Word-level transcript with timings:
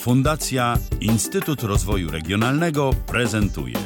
Fundacja 0.00 0.78
Instytut 1.00 1.62
Rozwoju 1.62 2.10
Regionalnego 2.10 2.90
prezentuje 3.06 3.76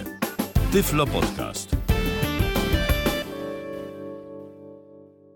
Tyflo 0.72 1.06
Podcast. 1.06 1.76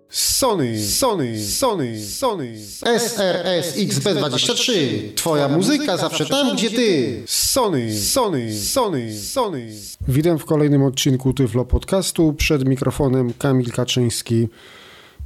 Sony, 0.08 0.82
Sony, 0.82 1.44
Sony, 1.44 2.04
Sony, 2.04 2.58
SRS 2.98 3.76
XB23. 3.76 4.72
Twoja 5.14 5.48
muzyka 5.48 5.96
zawsze 5.96 6.27
tam, 6.27 6.56
gdzie 6.56 6.70
ty. 6.70 7.22
Sony, 7.26 8.00
Sony, 8.00 8.60
Sony, 8.60 9.18
Sony. 9.20 9.72
Witam 10.08 10.38
w 10.38 10.45
kolejnym 10.45 10.82
odcinku 10.82 11.32
Tyflo 11.32 11.64
Podcastu. 11.64 12.32
Przed 12.32 12.68
mikrofonem 12.68 13.32
Kamil 13.38 13.72
Kaczyński. 13.72 14.48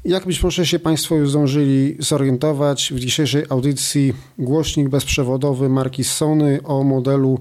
Jak 0.04 0.26
być 0.26 0.42
może 0.42 0.66
się 0.66 0.78
Państwo 0.78 1.14
już 1.14 1.30
zdążyli 1.30 1.96
zorientować, 1.98 2.92
w 2.92 2.98
dzisiejszej 2.98 3.44
audycji 3.48 4.12
głośnik 4.38 4.88
bezprzewodowy 4.88 5.68
marki 5.68 6.04
Sony 6.04 6.60
o 6.64 6.82
modelu 6.82 7.38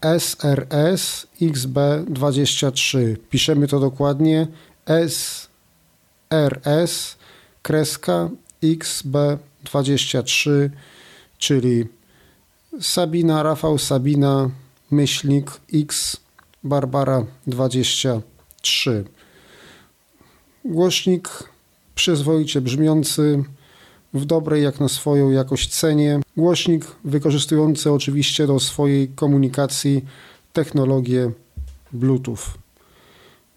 SRS 0.00 1.26
XB23. 1.42 3.16
Piszemy 3.30 3.68
to 3.68 3.80
dokładnie 3.80 4.46
SRS 6.30 7.16
kreska 7.62 8.30
XB23, 8.62 10.50
czyli 11.38 11.86
Sabina, 12.80 13.42
Rafał 13.42 13.78
Sabina, 13.78 14.50
myślnik 14.90 15.50
X 15.74 16.16
Barbara 16.64 17.24
23. 17.46 19.04
Głośnik 20.64 21.55
przyzwoicie 21.96 22.60
brzmiący, 22.60 23.44
w 24.14 24.24
dobrej 24.24 24.62
jak 24.62 24.80
na 24.80 24.88
swoją 24.88 25.30
jakość 25.30 25.68
cenie. 25.68 26.20
Głośnik 26.36 26.86
wykorzystujący 27.04 27.92
oczywiście 27.92 28.46
do 28.46 28.60
swojej 28.60 29.08
komunikacji 29.08 30.04
technologię 30.52 31.30
Bluetooth. 31.92 32.44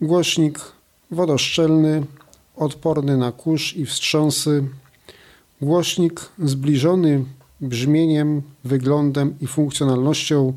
Głośnik 0.02 0.59
wodoszczelny, 1.11 2.03
odporny 2.55 3.17
na 3.17 3.31
kurz 3.31 3.75
i 3.75 3.86
wstrząsy. 3.86 4.67
Głośnik 5.61 6.22
zbliżony 6.39 7.25
brzmieniem, 7.61 8.41
wyglądem 8.63 9.35
i 9.41 9.47
funkcjonalnością 9.47 10.53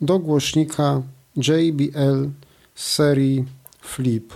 do 0.00 0.18
głośnika 0.18 1.02
JBL 1.36 2.28
serii 2.74 3.44
Flip. 3.80 4.34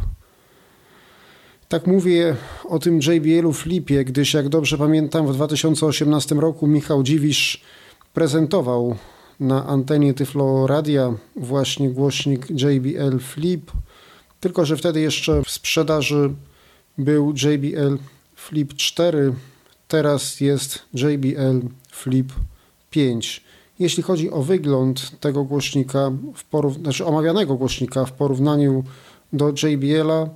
Tak 1.69 1.87
mówię 1.87 2.37
o 2.65 2.79
tym 2.79 3.01
JBL-u 3.01 3.53
Flipie, 3.53 4.05
gdyż 4.05 4.35
jak 4.35 4.49
dobrze 4.49 4.79
pamiętam 4.79 5.27
w 5.27 5.35
2018 5.35 6.35
roku 6.35 6.67
Michał 6.67 7.03
Dziwisz 7.03 7.61
prezentował 8.15 8.97
na 9.41 9.67
antenie 9.67 10.15
Tyflo 10.15 10.67
Radia 10.67 11.15
właśnie 11.37 11.91
głośnik 11.91 12.47
JBL 12.51 13.19
Flip, 13.19 13.73
tylko 14.41 14.65
że 14.67 14.77
wtedy 14.77 15.01
jeszcze 15.01 15.43
w 15.43 15.51
sprzedaży 15.51 16.35
był 16.99 17.33
JBL 17.33 17.99
Flip 18.37 18.75
4, 18.75 19.33
teraz 19.89 20.41
jest 20.41 20.79
JBL 20.95 21.61
Flip 21.91 22.33
5. 22.91 23.45
Jeśli 23.79 24.03
chodzi 24.03 24.31
o 24.31 24.43
wygląd 24.43 25.21
tego 25.21 25.45
głośnika, 25.45 26.11
w 26.35 26.51
porów- 26.51 26.79
znaczy 26.79 27.07
omawianego 27.07 27.55
głośnika 27.55 28.05
w 28.05 28.13
porównaniu 28.13 28.85
do 29.33 29.49
JBL-a, 29.63 30.29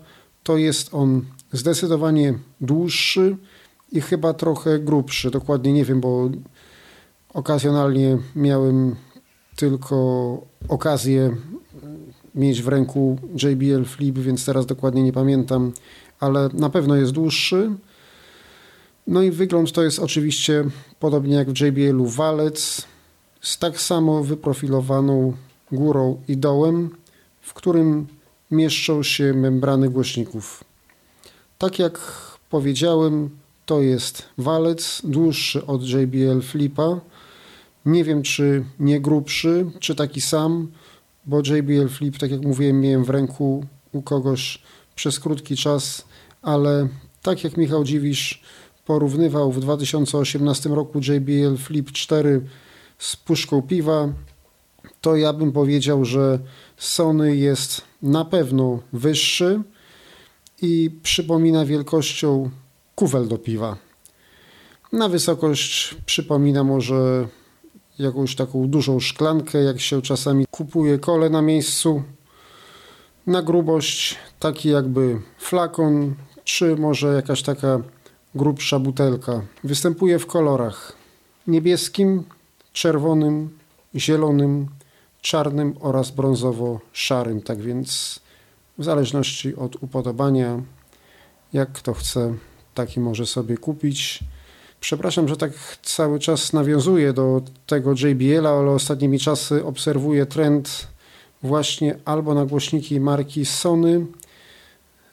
to 0.42 0.56
jest 0.56 0.94
on 0.94 1.24
zdecydowanie 1.52 2.38
dłuższy 2.60 3.36
i 3.92 4.00
chyba 4.00 4.34
trochę 4.34 4.78
grubszy. 4.78 5.30
Dokładnie 5.30 5.72
nie 5.72 5.84
wiem, 5.84 6.00
bo 6.00 6.30
okazjonalnie 7.34 8.18
miałem 8.36 8.96
tylko 9.56 10.40
okazję 10.68 11.36
mieć 12.34 12.62
w 12.62 12.68
ręku 12.68 13.18
JBL 13.42 13.84
Flip, 13.84 14.18
więc 14.18 14.44
teraz 14.44 14.66
dokładnie 14.66 15.02
nie 15.02 15.12
pamiętam, 15.12 15.72
ale 16.20 16.48
na 16.52 16.70
pewno 16.70 16.96
jest 16.96 17.12
dłuższy. 17.12 17.70
No 19.06 19.22
i 19.22 19.30
wygląd 19.30 19.72
to 19.72 19.82
jest 19.82 19.98
oczywiście 19.98 20.64
podobnie 21.00 21.34
jak 21.34 21.50
w 21.50 21.60
JBL-u 21.60 22.06
walec 22.06 22.86
z 23.40 23.58
tak 23.58 23.80
samo 23.80 24.24
wyprofilowaną 24.24 25.32
górą 25.72 26.20
i 26.28 26.36
dołem, 26.36 26.90
w 27.40 27.54
którym 27.54 28.06
mieszczą 28.50 29.02
się 29.02 29.34
membrany 29.34 29.90
głośników. 29.90 30.64
Tak 31.58 31.78
jak 31.78 32.00
powiedziałem, 32.50 33.30
to 33.66 33.80
jest 33.80 34.22
walec 34.38 35.02
dłuższy 35.04 35.66
od 35.66 35.82
JBL 35.88 36.40
Flipa. 36.42 37.00
Nie 37.86 38.04
wiem, 38.04 38.22
czy 38.22 38.64
nie 38.78 39.00
grubszy, 39.00 39.66
czy 39.80 39.94
taki 39.94 40.20
sam, 40.20 40.68
bo 41.26 41.38
JBL 41.38 41.88
Flip, 41.88 42.18
tak 42.18 42.30
jak 42.30 42.42
mówiłem, 42.42 42.80
miałem 42.80 43.04
w 43.04 43.10
ręku 43.10 43.64
u 43.92 44.02
kogoś 44.02 44.62
przez 44.94 45.20
krótki 45.20 45.56
czas, 45.56 46.04
ale 46.42 46.88
tak 47.22 47.44
jak 47.44 47.56
Michał 47.56 47.84
Dziwisz 47.84 48.42
porównywał 48.86 49.52
w 49.52 49.60
2018 49.60 50.68
roku 50.68 50.98
JBL 50.98 51.56
Flip 51.56 51.92
4 51.92 52.40
z 52.98 53.16
puszką 53.16 53.62
piwa, 53.62 54.08
to 55.00 55.16
ja 55.16 55.32
bym 55.32 55.52
powiedział, 55.52 56.04
że 56.04 56.38
Sony 56.76 57.36
jest 57.36 57.89
na 58.02 58.24
pewno 58.24 58.78
wyższy 58.92 59.62
i 60.62 60.90
przypomina 61.02 61.64
wielkością 61.64 62.50
kufel 62.94 63.28
do 63.28 63.38
piwa. 63.38 63.76
Na 64.92 65.08
wysokość 65.08 65.96
przypomina 66.06 66.64
może 66.64 67.28
jakąś 67.98 68.36
taką 68.36 68.68
dużą 68.68 69.00
szklankę, 69.00 69.62
jak 69.62 69.80
się 69.80 70.02
czasami 70.02 70.46
kupuje 70.50 70.98
kole 70.98 71.30
na 71.30 71.42
miejscu. 71.42 72.02
Na 73.26 73.42
grubość 73.42 74.18
taki 74.38 74.68
jakby 74.68 75.20
flakon, 75.38 76.14
czy 76.44 76.76
może 76.76 77.14
jakaś 77.14 77.42
taka 77.42 77.80
grubsza 78.34 78.78
butelka. 78.78 79.42
Występuje 79.64 80.18
w 80.18 80.26
kolorach 80.26 80.92
niebieskim, 81.46 82.24
czerwonym, 82.72 83.58
zielonym, 83.94 84.66
czarnym 85.20 85.74
oraz 85.80 86.10
brązowo-szarym. 86.10 87.42
Tak 87.42 87.60
więc 87.60 88.20
w 88.78 88.84
zależności 88.84 89.56
od 89.56 89.82
upodobania, 89.82 90.62
jak 91.52 91.72
kto 91.72 91.94
chce, 91.94 92.34
taki 92.74 93.00
może 93.00 93.26
sobie 93.26 93.56
kupić. 93.56 94.20
Przepraszam, 94.80 95.28
że 95.28 95.36
tak 95.36 95.52
cały 95.82 96.18
czas 96.18 96.52
nawiązuję 96.52 97.12
do 97.12 97.42
tego 97.66 97.92
JBL-a, 97.92 98.50
ale 98.50 98.70
ostatnimi 98.70 99.18
czasy 99.18 99.64
obserwuję 99.64 100.26
trend 100.26 100.88
właśnie 101.42 101.98
albo 102.04 102.34
na 102.34 102.46
głośniki 102.46 103.00
marki 103.00 103.46
Sony, 103.46 104.06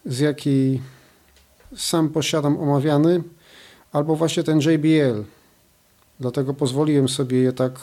z 0.06 0.20
jakiej 0.20 0.82
sam 1.76 2.10
posiadam 2.10 2.58
omawiany, 2.58 3.24
albo 3.92 4.16
właśnie 4.16 4.44
ten 4.44 4.60
JBL. 4.60 5.24
Dlatego 6.20 6.54
pozwoliłem 6.54 7.10
sobie 7.10 7.38
je 7.38 7.54
tak 7.54 7.80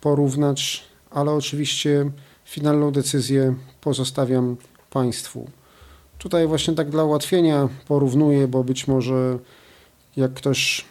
porównać, 0.00 0.84
ale 1.14 1.32
oczywiście 1.32 2.10
finalną 2.44 2.90
decyzję 2.90 3.54
pozostawiam 3.80 4.56
Państwu. 4.90 5.50
Tutaj 6.18 6.46
właśnie 6.46 6.74
tak 6.74 6.90
dla 6.90 7.04
ułatwienia 7.04 7.68
porównuję, 7.88 8.48
bo 8.48 8.64
być 8.64 8.88
może 8.88 9.38
jak 10.16 10.34
ktoś 10.34 10.84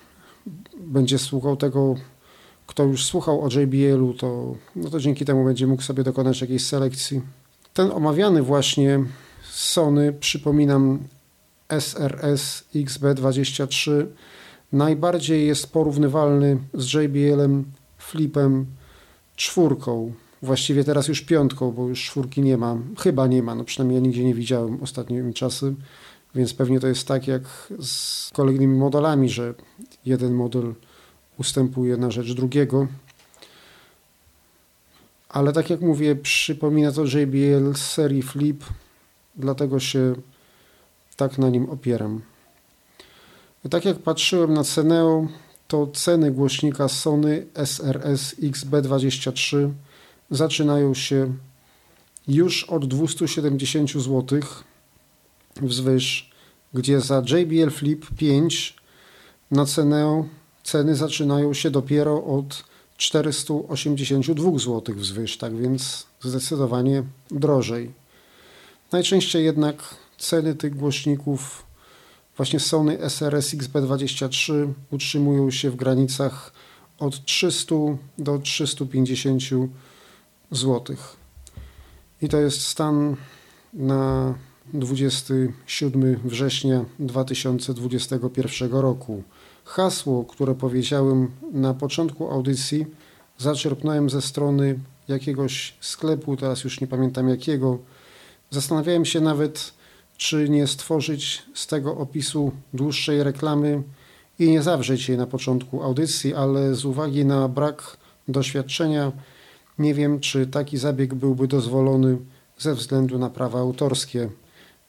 będzie 0.77 1.19
słuchał 1.19 1.57
tego, 1.57 1.95
kto 2.67 2.83
już 2.83 3.05
słuchał 3.05 3.41
o 3.41 3.47
JBL-u, 3.47 4.13
to, 4.13 4.55
no 4.75 4.89
to 4.89 4.99
dzięki 4.99 5.25
temu 5.25 5.45
będzie 5.45 5.67
mógł 5.67 5.81
sobie 5.81 6.03
dokonać 6.03 6.41
jakiejś 6.41 6.65
selekcji. 6.65 7.21
Ten 7.73 7.91
omawiany 7.91 8.41
właśnie 8.41 8.99
Sony, 9.51 10.13
przypominam, 10.13 10.99
SRS 11.69 12.63
XB23 12.75 14.05
najbardziej 14.71 15.47
jest 15.47 15.73
porównywalny 15.73 16.57
z 16.73 16.93
JBL-em 16.93 17.65
Flipem 17.97 18.65
czwórką. 19.35 20.13
Właściwie 20.41 20.83
teraz 20.83 21.07
już 21.07 21.21
piątką, 21.21 21.71
bo 21.71 21.87
już 21.87 22.05
czwórki 22.05 22.41
nie 22.41 22.57
ma. 22.57 22.77
Chyba 22.99 23.27
nie 23.27 23.43
ma, 23.43 23.55
no 23.55 23.63
przynajmniej 23.63 23.95
ja 23.95 24.01
nigdzie 24.07 24.23
nie 24.23 24.33
widziałem 24.33 24.83
ostatnimi 24.83 25.33
czasy. 25.33 25.73
Więc 26.35 26.53
pewnie 26.53 26.79
to 26.79 26.87
jest 26.87 27.07
tak 27.07 27.27
jak 27.27 27.41
z 27.81 28.29
kolejnymi 28.33 28.77
modelami, 28.77 29.29
że 29.29 29.53
jeden 30.05 30.33
model 30.33 30.73
ustępuje 31.37 31.97
na 31.97 32.11
rzecz 32.11 32.33
drugiego. 32.33 32.87
Ale 35.29 35.53
tak 35.53 35.69
jak 35.69 35.81
mówię, 35.81 36.15
przypomina 36.15 36.91
to 36.91 37.03
JBL 37.05 37.73
z 37.75 37.91
serii 37.91 38.21
Flip, 38.21 38.63
dlatego 39.35 39.79
się 39.79 40.15
tak 41.15 41.37
na 41.37 41.49
nim 41.49 41.69
opieram. 41.69 42.21
Tak 43.69 43.85
jak 43.85 43.99
patrzyłem 43.99 44.53
na 44.53 44.63
cenę, 44.63 45.27
to 45.67 45.87
ceny 45.87 46.31
głośnika 46.31 46.87
Sony 46.87 47.45
SRS 47.53 48.35
XB23 48.39 49.69
zaczynają 50.31 50.93
się 50.93 51.33
już 52.27 52.63
od 52.63 52.87
270 52.87 53.91
zł 53.91 54.39
wzwyż, 55.61 56.31
gdzie 56.73 57.01
za 57.01 57.23
JBL 57.27 57.69
Flip 57.71 58.05
5 58.17 58.75
na 59.51 59.65
cenę 59.65 60.23
ceny 60.63 60.95
zaczynają 60.95 61.53
się 61.53 61.71
dopiero 61.71 62.23
od 62.23 62.63
482 62.97 64.59
zł 64.59 64.95
wzwyż, 64.95 65.37
tak 65.37 65.57
więc 65.57 66.07
zdecydowanie 66.21 67.03
drożej. 67.31 67.91
Najczęściej 68.91 69.45
jednak 69.45 69.95
ceny 70.17 70.55
tych 70.55 70.75
głośników 70.75 71.63
właśnie 72.37 72.59
Sony 72.59 72.99
SRS 73.01 73.55
XB23 73.55 74.73
utrzymują 74.91 75.51
się 75.51 75.69
w 75.69 75.75
granicach 75.75 76.53
od 76.99 77.25
300 77.25 77.75
do 78.17 78.39
350 78.39 79.41
zł. 79.41 79.69
I 82.21 82.29
to 82.29 82.37
jest 82.37 82.67
stan 82.67 83.15
na 83.73 84.33
27 84.73 86.19
września 86.23 86.85
2021 86.99 88.71
roku. 88.71 89.23
Hasło, 89.65 90.23
które 90.23 90.55
powiedziałem 90.55 91.31
na 91.51 91.73
początku 91.73 92.31
audycji, 92.31 92.85
zaczerpnąłem 93.37 94.09
ze 94.09 94.21
strony 94.21 94.79
jakiegoś 95.07 95.73
sklepu, 95.81 96.37
teraz 96.37 96.63
już 96.63 96.81
nie 96.81 96.87
pamiętam 96.87 97.29
jakiego. 97.29 97.77
Zastanawiałem 98.49 99.05
się 99.05 99.21
nawet, 99.21 99.73
czy 100.17 100.49
nie 100.49 100.67
stworzyć 100.67 101.43
z 101.53 101.67
tego 101.67 101.97
opisu 101.97 102.51
dłuższej 102.73 103.23
reklamy 103.23 103.83
i 104.39 104.49
nie 104.49 104.61
zawrzeć 104.61 105.09
jej 105.09 105.17
na 105.17 105.27
początku 105.27 105.83
audycji, 105.83 106.33
ale 106.33 106.75
z 106.75 106.85
uwagi 106.85 107.25
na 107.25 107.47
brak 107.47 107.97
doświadczenia 108.27 109.11
nie 109.79 109.93
wiem, 109.93 110.19
czy 110.19 110.47
taki 110.47 110.77
zabieg 110.77 111.13
byłby 111.13 111.47
dozwolony 111.47 112.17
ze 112.57 112.75
względu 112.75 113.19
na 113.19 113.29
prawa 113.29 113.59
autorskie, 113.59 114.29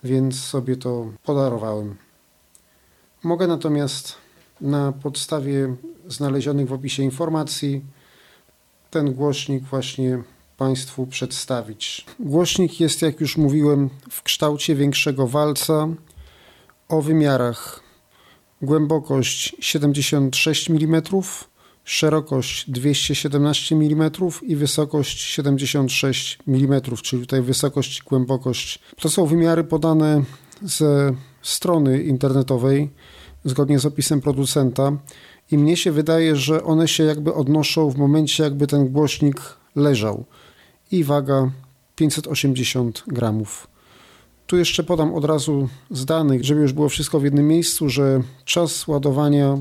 więc 0.05 0.41
sobie 0.41 0.77
to 0.77 1.13
podarowałem. 1.25 1.97
Mogę 3.23 3.47
natomiast 3.47 4.15
na 4.61 4.93
podstawie 4.93 5.75
znalezionych 6.09 6.69
w 6.69 6.73
opisie 6.73 7.03
informacji 7.03 7.83
ten 8.91 9.15
głośnik 9.15 9.65
właśnie 9.65 10.23
Państwu 10.57 11.07
przedstawić. 11.07 12.07
Głośnik 12.21 12.81
jest, 12.81 13.03
jak 13.03 13.21
już 13.21 13.37
mówiłem, 13.37 13.91
w 14.11 14.23
kształcie 14.23 14.75
większego 14.75 15.27
walca 15.27 15.89
o 16.89 17.03
wymiarach 17.03 17.81
głębokość 18.63 19.57
76 19.61 20.71
mm, 20.71 21.03
szerokość 21.85 22.71
217 22.71 23.77
mm 23.77 24.11
i 24.43 24.57
wysokość 24.57 25.21
76 25.21 26.39
mm, 26.49 26.81
czyli 27.03 27.23
tutaj 27.23 27.43
wysokość 27.43 27.99
i 27.99 28.03
głębokość. 28.09 28.79
To 29.01 29.11
są 29.11 29.27
wymiary 29.27 29.65
podane 29.65 30.23
ze 30.63 31.15
strony 31.43 32.03
internetowej 32.03 32.91
zgodnie 33.45 33.79
z 33.79 33.87
opisem 33.87 34.21
producenta 34.21 34.93
i 35.51 35.59
mnie 35.59 35.77
się 35.77 35.93
wydaje, 35.93 36.37
że 36.37 36.65
one 36.65 36.89
się 36.89 37.05
jakby 37.05 37.35
odnoszą 37.35 37.91
w 37.91 37.97
momencie 37.97 38.43
jakby 38.43 38.67
ten 38.67 38.89
głośnik 38.89 39.41
leżał 39.77 40.25
i 40.93 41.05
waga 41.05 41.51
580 41.97 43.05
gramów. 43.07 43.67
Tu 44.47 44.57
jeszcze 44.57 44.85
podam 44.85 45.15
od 45.15 45.25
razu 45.25 45.69
z 45.91 46.05
danych, 46.05 46.45
żeby 46.45 46.61
już 46.61 46.73
było 46.73 46.89
wszystko 46.89 47.21
w 47.21 47.25
jednym 47.25 47.49
miejscu, 47.49 47.89
że 47.89 48.23
czas 48.45 48.89
ładowania 48.89 49.59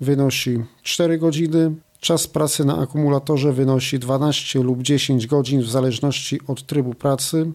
wynosi 0.00 0.64
4 0.82 1.18
godziny, 1.18 1.74
czas 2.00 2.26
pracy 2.26 2.64
na 2.64 2.78
akumulatorze 2.78 3.52
wynosi 3.52 3.98
12 3.98 4.62
lub 4.62 4.82
10 4.82 5.26
godzin 5.26 5.62
w 5.62 5.70
zależności 5.70 6.40
od 6.46 6.66
trybu 6.66 6.94
pracy, 6.94 7.52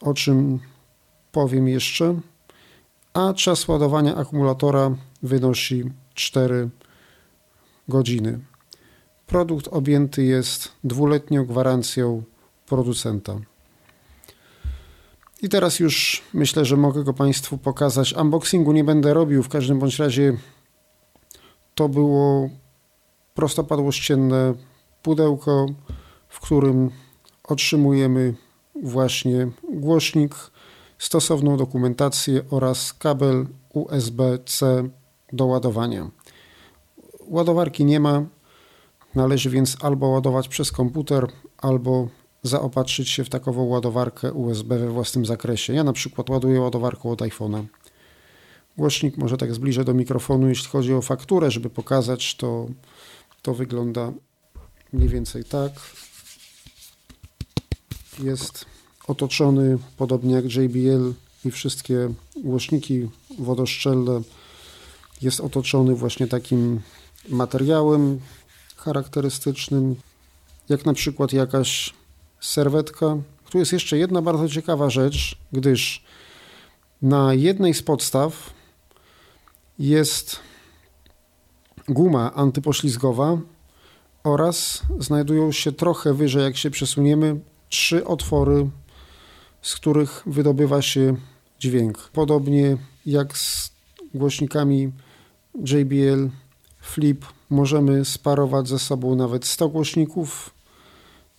o 0.00 0.14
czym 0.14 0.58
powiem 1.32 1.68
jeszcze, 1.68 2.20
a 3.12 3.34
czas 3.34 3.68
ładowania 3.68 4.16
akumulatora 4.16 4.96
wynosi 5.22 5.84
4 6.14 6.68
godziny. 7.88 8.38
Produkt 9.26 9.68
objęty 9.68 10.24
jest 10.24 10.72
dwuletnią 10.84 11.44
gwarancją 11.44 12.22
producenta. 12.66 13.40
I 15.42 15.48
teraz 15.48 15.80
już 15.80 16.22
myślę, 16.34 16.64
że 16.64 16.76
mogę 16.76 17.04
go 17.04 17.14
Państwu 17.14 17.58
pokazać. 17.58 18.14
Unboxingu 18.14 18.72
nie 18.72 18.84
będę 18.84 19.14
robił, 19.14 19.42
w 19.42 19.48
każdym 19.48 19.78
bądź 19.78 19.98
razie 19.98 20.36
to 21.78 21.88
było 21.88 22.48
prostopadłościenne 23.34 24.54
pudełko, 25.02 25.66
w 26.28 26.40
którym 26.40 26.90
otrzymujemy 27.44 28.34
właśnie 28.82 29.48
głośnik, 29.72 30.34
stosowną 30.98 31.56
dokumentację 31.56 32.42
oraz 32.50 32.92
kabel 32.92 33.46
USB-C 33.74 34.88
do 35.32 35.46
ładowania. 35.46 36.10
Ładowarki 37.26 37.84
nie 37.84 38.00
ma, 38.00 38.22
należy 39.14 39.50
więc 39.50 39.76
albo 39.80 40.06
ładować 40.06 40.48
przez 40.48 40.72
komputer, 40.72 41.26
albo 41.58 42.08
zaopatrzyć 42.42 43.08
się 43.08 43.24
w 43.24 43.28
takową 43.28 43.64
ładowarkę 43.64 44.32
USB 44.32 44.78
we 44.78 44.88
własnym 44.88 45.26
zakresie. 45.26 45.72
Ja 45.72 45.84
na 45.84 45.92
przykład 45.92 46.30
ładuję 46.30 46.60
ładowarką 46.60 47.10
od 47.10 47.20
iPhone'a. 47.20 47.64
Głośnik 48.78 49.16
może 49.16 49.36
tak 49.36 49.54
zbliżę 49.54 49.84
do 49.84 49.94
mikrofonu, 49.94 50.48
jeśli 50.48 50.68
chodzi 50.68 50.94
o 50.94 51.02
fakturę, 51.02 51.50
żeby 51.50 51.70
pokazać, 51.70 52.34
to, 52.36 52.66
to 53.42 53.54
wygląda 53.54 54.12
mniej 54.92 55.08
więcej 55.08 55.44
tak. 55.44 55.72
Jest 58.18 58.66
otoczony, 59.08 59.78
podobnie 59.96 60.34
jak 60.34 60.44
JBL 60.44 61.12
i 61.44 61.50
wszystkie 61.50 62.14
głośniki 62.36 63.08
wodoszczelne, 63.38 64.20
jest 65.22 65.40
otoczony 65.40 65.94
właśnie 65.94 66.26
takim 66.26 66.80
materiałem 67.28 68.20
charakterystycznym, 68.76 69.96
jak 70.68 70.86
na 70.86 70.94
przykład 70.94 71.32
jakaś 71.32 71.94
serwetka. 72.40 73.16
Tu 73.50 73.58
jest 73.58 73.72
jeszcze 73.72 73.98
jedna 73.98 74.22
bardzo 74.22 74.48
ciekawa 74.48 74.90
rzecz, 74.90 75.36
gdyż 75.52 76.04
na 77.02 77.34
jednej 77.34 77.74
z 77.74 77.82
podstaw 77.82 78.57
jest 79.78 80.40
guma 81.88 82.34
antypoślizgowa 82.34 83.38
oraz 84.24 84.82
znajdują 84.98 85.52
się 85.52 85.72
trochę 85.72 86.14
wyżej, 86.14 86.42
jak 86.42 86.56
się 86.56 86.70
przesuniemy, 86.70 87.40
trzy 87.68 88.04
otwory, 88.04 88.70
z 89.62 89.74
których 89.74 90.22
wydobywa 90.26 90.82
się 90.82 91.16
dźwięk. 91.58 92.10
Podobnie 92.12 92.76
jak 93.06 93.38
z 93.38 93.70
głośnikami 94.14 94.92
JBL 95.54 96.28
Flip 96.80 97.26
możemy 97.50 98.04
sparować 98.04 98.68
ze 98.68 98.78
sobą 98.78 99.14
nawet 99.14 99.44
100 99.44 99.68
głośników. 99.68 100.50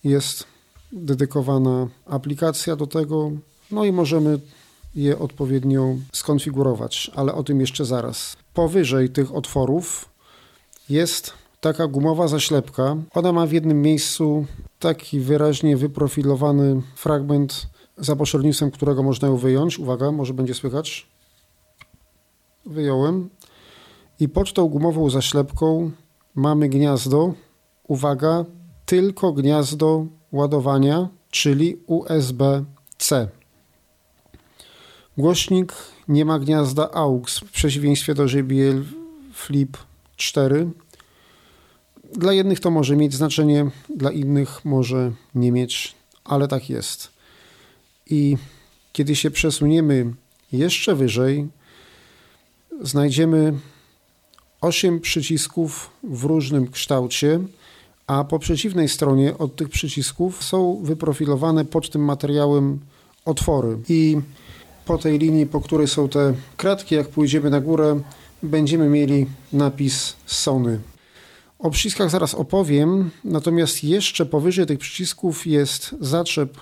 Jest 0.04 0.44
dedykowana 0.92 1.88
aplikacja 2.06 2.76
do 2.76 2.86
tego, 2.86 3.30
no 3.70 3.84
i 3.84 3.92
możemy 3.92 4.40
je 4.94 5.18
odpowiednio 5.18 5.96
skonfigurować, 6.12 7.10
ale 7.14 7.34
o 7.34 7.42
tym 7.42 7.60
jeszcze 7.60 7.84
zaraz. 7.84 8.36
Powyżej 8.54 9.10
tych 9.10 9.34
otworów 9.34 10.08
jest 10.88 11.32
taka 11.60 11.86
gumowa 11.86 12.28
zaślepka. 12.28 12.96
Ona 13.14 13.32
ma 13.32 13.46
w 13.46 13.52
jednym 13.52 13.82
miejscu 13.82 14.46
taki 14.78 15.20
wyraźnie 15.20 15.76
wyprofilowany 15.76 16.82
fragment, 16.96 17.66
za 17.98 18.16
pośrednictwem 18.16 18.70
którego 18.70 19.02
można 19.02 19.28
ją 19.28 19.36
wyjąć. 19.36 19.78
Uwaga, 19.78 20.12
może 20.12 20.34
będzie 20.34 20.54
słychać. 20.54 21.06
Wyjąłem. 22.66 23.30
I 24.20 24.28
pod 24.28 24.52
tą 24.52 24.68
gumową 24.68 25.10
zaślepką 25.10 25.90
mamy 26.34 26.68
gniazdo. 26.68 27.34
Uwaga, 27.88 28.44
tylko 28.86 29.32
gniazdo 29.32 30.06
ładowania, 30.32 31.08
czyli 31.30 31.76
USB-C. 31.86 33.28
Głośnik 35.20 35.72
nie 36.08 36.24
ma 36.24 36.38
gniazda 36.38 36.90
AUX 36.90 37.38
w 37.38 37.50
przeciwieństwie 37.50 38.14
do 38.14 38.24
JBL 38.24 38.84
Flip 39.32 39.76
4. 40.16 40.70
Dla 42.16 42.32
jednych 42.32 42.60
to 42.60 42.70
może 42.70 42.96
mieć 42.96 43.14
znaczenie, 43.14 43.70
dla 43.96 44.10
innych 44.10 44.64
może 44.64 45.12
nie 45.34 45.52
mieć, 45.52 45.94
ale 46.24 46.48
tak 46.48 46.70
jest. 46.70 47.10
I 48.10 48.36
kiedy 48.92 49.16
się 49.16 49.30
przesuniemy 49.30 50.12
jeszcze 50.52 50.94
wyżej, 50.94 51.48
znajdziemy 52.82 53.52
8 54.60 55.00
przycisków 55.00 55.90
w 56.02 56.24
różnym 56.24 56.70
kształcie, 56.70 57.40
a 58.06 58.24
po 58.24 58.38
przeciwnej 58.38 58.88
stronie 58.88 59.38
od 59.38 59.56
tych 59.56 59.68
przycisków 59.68 60.44
są 60.44 60.80
wyprofilowane 60.82 61.64
pod 61.64 61.90
tym 61.90 62.04
materiałem 62.04 62.78
otwory. 63.24 63.78
I 63.88 64.18
po 64.90 64.98
tej 64.98 65.18
linii, 65.18 65.46
po 65.46 65.60
której 65.60 65.88
są 65.88 66.08
te 66.08 66.34
kratki, 66.56 66.94
jak 66.94 67.08
pójdziemy 67.08 67.50
na 67.50 67.60
górę, 67.60 68.00
będziemy 68.42 68.88
mieli 68.88 69.26
napis 69.52 70.16
Sony. 70.26 70.80
O 71.58 71.70
przyciskach 71.70 72.10
zaraz 72.10 72.34
opowiem, 72.34 73.10
natomiast 73.24 73.84
jeszcze 73.84 74.26
powyżej 74.26 74.66
tych 74.66 74.78
przycisków 74.78 75.46
jest 75.46 75.94
zaczep 76.00 76.60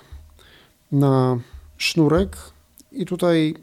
na 0.91 1.39
sznurek 1.77 2.37
i 2.91 3.05
tutaj 3.05 3.55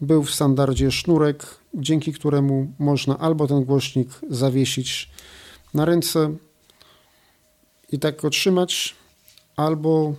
był 0.00 0.22
w 0.22 0.34
standardzie 0.34 0.90
sznurek, 0.90 1.46
dzięki 1.74 2.12
któremu 2.12 2.72
można 2.78 3.18
albo 3.18 3.46
ten 3.46 3.64
głośnik 3.64 4.08
zawiesić 4.30 5.10
na 5.74 5.84
ręce, 5.84 6.34
i 7.92 7.98
tak 7.98 8.20
go 8.22 8.30
trzymać, 8.30 8.94
albo 9.56 10.14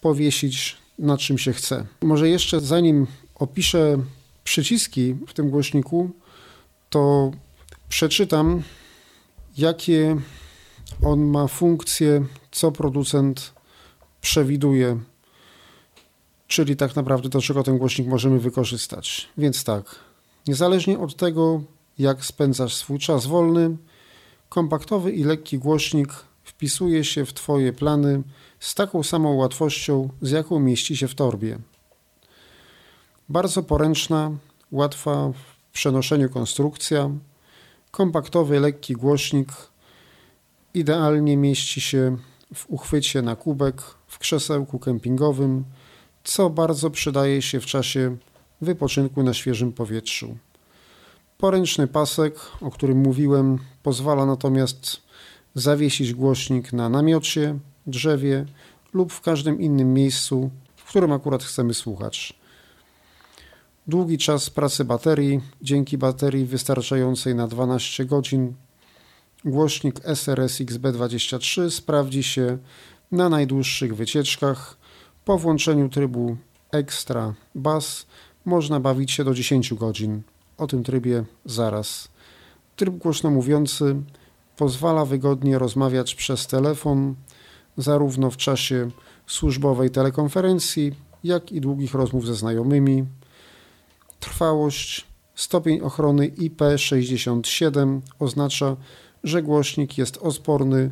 powiesić 0.00 0.81
na 0.98 1.18
czym 1.18 1.38
się 1.38 1.52
chce. 1.52 1.86
Może 2.02 2.28
jeszcze 2.28 2.60
zanim 2.60 3.06
opiszę 3.34 3.98
przyciski 4.44 5.16
w 5.26 5.32
tym 5.32 5.50
głośniku, 5.50 6.10
to 6.90 7.30
przeczytam, 7.88 8.62
jakie 9.58 10.16
on 11.02 11.20
ma 11.20 11.46
funkcje, 11.46 12.24
co 12.50 12.72
producent 12.72 13.52
przewiduje, 14.20 15.00
czyli 16.46 16.76
tak 16.76 16.96
naprawdę 16.96 17.28
do 17.28 17.40
czego 17.40 17.62
ten 17.62 17.78
głośnik 17.78 18.08
możemy 18.08 18.38
wykorzystać. 18.38 19.28
Więc 19.38 19.64
tak, 19.64 19.84
niezależnie 20.46 20.98
od 20.98 21.16
tego, 21.16 21.62
jak 21.98 22.24
spędzasz 22.24 22.74
swój 22.74 22.98
czas 22.98 23.26
wolny, 23.26 23.76
kompaktowy 24.48 25.12
i 25.12 25.24
lekki 25.24 25.58
głośnik 25.58 26.12
wpisuje 26.44 27.04
się 27.04 27.24
w 27.24 27.32
Twoje 27.32 27.72
plany 27.72 28.22
z 28.62 28.74
taką 28.74 29.02
samą 29.02 29.34
łatwością, 29.34 30.08
z 30.20 30.30
jaką 30.30 30.60
mieści 30.60 30.96
się 30.96 31.08
w 31.08 31.14
torbie. 31.14 31.58
Bardzo 33.28 33.62
poręczna, 33.62 34.30
łatwa 34.72 35.28
w 35.28 35.72
przenoszeniu 35.72 36.30
konstrukcja, 36.30 37.10
kompaktowy, 37.90 38.60
lekki 38.60 38.94
głośnik 38.94 39.48
idealnie 40.74 41.36
mieści 41.36 41.80
się 41.80 42.16
w 42.54 42.70
uchwycie 42.70 43.22
na 43.22 43.36
kubek 43.36 43.82
w 44.06 44.18
krzesełku 44.18 44.78
kempingowym, 44.78 45.64
co 46.24 46.50
bardzo 46.50 46.90
przydaje 46.90 47.42
się 47.42 47.60
w 47.60 47.66
czasie 47.66 48.16
wypoczynku 48.60 49.22
na 49.22 49.34
świeżym 49.34 49.72
powietrzu. 49.72 50.36
Poręczny 51.38 51.86
pasek, 51.86 52.34
o 52.60 52.70
którym 52.70 52.98
mówiłem, 52.98 53.58
pozwala 53.82 54.26
natomiast 54.26 55.02
zawiesić 55.54 56.14
głośnik 56.14 56.72
na 56.72 56.88
namiocie, 56.88 57.58
drzewie 57.86 58.44
lub 58.92 59.12
w 59.12 59.20
każdym 59.20 59.60
innym 59.60 59.94
miejscu, 59.94 60.50
w 60.76 60.84
którym 60.84 61.12
akurat 61.12 61.42
chcemy 61.42 61.74
słuchać. 61.74 62.42
Długi 63.86 64.18
czas 64.18 64.50
pracy 64.50 64.84
baterii, 64.84 65.40
dzięki 65.62 65.98
baterii 65.98 66.46
wystarczającej 66.46 67.34
na 67.34 67.48
12 67.48 68.04
godzin, 68.04 68.54
głośnik 69.44 70.00
SRS 70.04 70.60
XB23 70.60 71.70
sprawdzi 71.70 72.22
się 72.22 72.58
na 73.12 73.28
najdłuższych 73.28 73.96
wycieczkach. 73.96 74.76
Po 75.24 75.38
włączeniu 75.38 75.88
trybu 75.88 76.36
Extra 76.72 77.34
Bass 77.54 78.06
można 78.44 78.80
bawić 78.80 79.10
się 79.10 79.24
do 79.24 79.34
10 79.34 79.74
godzin. 79.74 80.22
O 80.58 80.66
tym 80.66 80.84
trybie 80.84 81.24
zaraz. 81.44 82.08
Tryb 82.76 82.94
głośno 82.94 83.30
mówiący 83.30 83.96
pozwala 84.56 85.04
wygodnie 85.04 85.58
rozmawiać 85.58 86.14
przez 86.14 86.46
telefon, 86.46 87.14
zarówno 87.76 88.30
w 88.30 88.36
czasie 88.36 88.90
służbowej 89.26 89.90
telekonferencji, 89.90 90.92
jak 91.24 91.52
i 91.52 91.60
długich 91.60 91.94
rozmów 91.94 92.26
ze 92.26 92.34
znajomymi. 92.34 93.04
Trwałość, 94.20 95.06
stopień 95.34 95.80
ochrony 95.80 96.28
IP67 96.28 98.00
oznacza, 98.18 98.76
że 99.24 99.42
głośnik 99.42 99.98
jest 99.98 100.16
odporny 100.16 100.90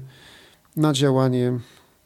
na 0.77 0.93
działanie 0.93 1.59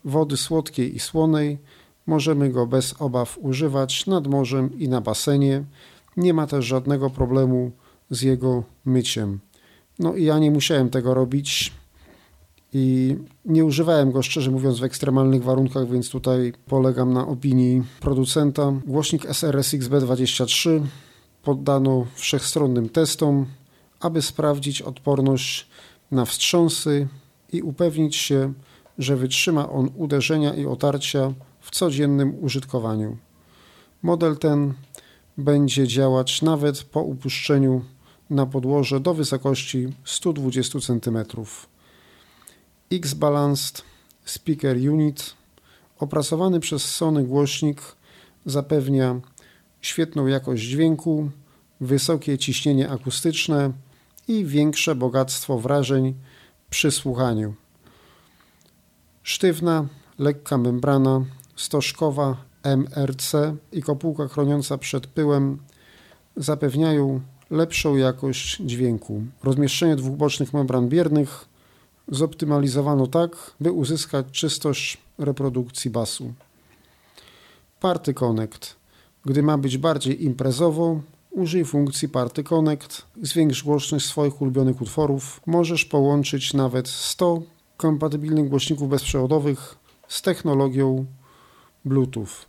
wody 0.05 0.37
słodkiej 0.37 0.97
i 0.97 1.01
słonej. 1.01 1.59
Możemy 2.07 2.51
go 2.51 2.67
bez 2.67 2.95
obaw 2.99 3.39
używać 3.39 4.07
nad 4.07 4.27
morzem 4.27 4.79
i 4.79 4.89
na 4.89 5.01
basenie. 5.01 5.65
Nie 6.17 6.35
ma 6.35 6.47
też 6.47 6.65
żadnego 6.65 7.11
problemu 7.11 7.73
z 8.11 8.23
jego 8.23 8.63
myciem. 8.85 9.41
No 9.99 10.15
i 10.15 10.25
ja 10.25 10.39
nie 10.39 10.51
musiałem 10.51 10.91
tego 10.91 11.15
robić 11.15 11.73
i 12.75 13.17
nie 13.45 13.65
używałem 13.65 14.13
go 14.13 14.23
szczerze 14.23 14.51
mówiąc 14.51 14.81
w 14.81 14.85
ekstremalnych 14.85 15.45
warunkach, 15.45 15.91
więc 15.91 16.11
tutaj 16.11 16.53
polegam 16.67 17.13
na 17.13 17.27
opinii 17.27 17.83
producenta. 18.01 18.73
Głośnik 18.87 19.27
SRSX 19.27 19.89
B23 19.89 20.81
poddano 21.43 22.07
wszechstronnym 22.15 22.89
testom, 22.89 23.47
aby 24.01 24.23
sprawdzić 24.23 24.83
odporność 24.83 25.67
na 26.11 26.25
wstrząsy 26.25 27.09
i 27.53 27.63
upewnić 27.63 28.17
się, 28.17 28.53
że 28.99 29.17
wytrzyma 29.17 29.71
on 29.71 29.91
uderzenia 29.97 30.55
i 30.55 30.67
otarcia 30.67 31.33
w 31.61 31.71
codziennym 31.71 32.45
użytkowaniu. 32.45 33.17
Model 34.03 34.37
ten 34.37 34.75
będzie 35.39 35.89
działać 35.89 36.43
nawet 36.43 36.83
po 36.83 37.03
upuszczeniu 37.03 37.85
na 38.31 38.47
podłoże 38.47 39.01
do 39.01 39.15
wysokości 39.15 39.89
120 40.05 40.79
cm. 40.81 41.19
X-Balanced 42.93 43.83
Speaker 44.25 44.77
Unit 44.77 45.35
opracowany 45.99 46.61
przez 46.61 46.85
Sony 46.85 47.25
głośnik 47.25 47.83
zapewnia 48.47 49.21
świetną 49.81 50.27
jakość 50.27 50.63
dźwięku, 50.63 51.31
wysokie 51.81 52.39
ciśnienie 52.39 52.91
akustyczne 52.91 53.73
i 54.29 54.45
większe 54.45 54.95
bogactwo 54.95 55.59
wrażeń 55.59 56.15
przy 56.71 56.91
słuchaniu. 56.91 57.55
Sztywna, 59.23 59.87
lekka 60.19 60.59
membrana, 60.59 61.25
stożkowa 61.57 62.37
MRC 62.63 63.33
i 63.73 63.83
kopułka 63.83 64.29
chroniąca 64.29 64.79
przed 64.79 65.07
pyłem 65.07 65.59
zapewniają 66.37 67.21
lepszą 67.51 67.97
jakość 67.97 68.57
dźwięku. 68.61 69.23
Rozmieszczenie 69.43 69.97
dwóch 69.97 70.17
bocznych 70.17 70.53
membran 70.55 70.89
biernych 70.89 71.54
zoptymalizowano 72.09 73.07
tak, 73.07 73.55
by 73.61 73.73
uzyskać 73.73 74.27
czystość 74.31 74.99
reprodukcji 75.19 75.91
basu. 75.91 76.33
Party 77.81 78.15
Connect. 78.15 78.77
Gdy 79.25 79.43
ma 79.43 79.59
być 79.59 79.79
bardziej 79.79 80.25
imprezowo, 80.25 81.01
użyj 81.31 81.65
funkcji 81.65 82.09
Party 82.09 82.45
Connect, 82.45 83.03
zwiększ 83.23 83.63
głośność 83.63 84.07
swoich 84.07 84.43
ulubionych 84.43 84.83
utworów. 84.83 85.41
Możesz 85.47 85.85
połączyć 85.85 86.55
nawet 86.55 86.89
100 86.89 87.43
kompatybilnych 87.77 88.49
głośników 88.49 88.89
bezprzewodowych 88.89 89.77
z 90.09 90.23
technologią 90.23 91.07
Bluetooth, 91.85 92.47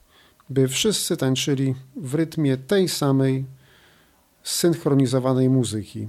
by 0.49 0.67
wszyscy 0.67 1.17
tańczyli 1.17 1.75
w 1.95 2.15
rytmie 2.15 2.57
tej 2.57 2.89
samej 2.89 3.45
synchronizowanej 4.43 5.49
muzyki. 5.49 6.07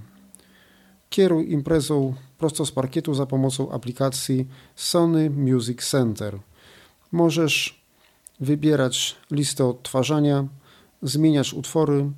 Kieruj 1.11 1.53
imprezą 1.53 2.15
prosto 2.39 2.67
z 2.67 2.73
parkietu 2.73 3.15
za 3.15 3.27
pomocą 3.27 3.73
aplikacji 3.73 4.47
Sony 4.77 5.31
Music 5.31 5.91
Center. 5.91 6.39
Możesz 7.13 7.81
wybierać 8.41 9.17
listę 9.31 9.65
odtwarzania, 9.65 10.47
zmieniać 11.03 11.55
utwory 11.55 12.11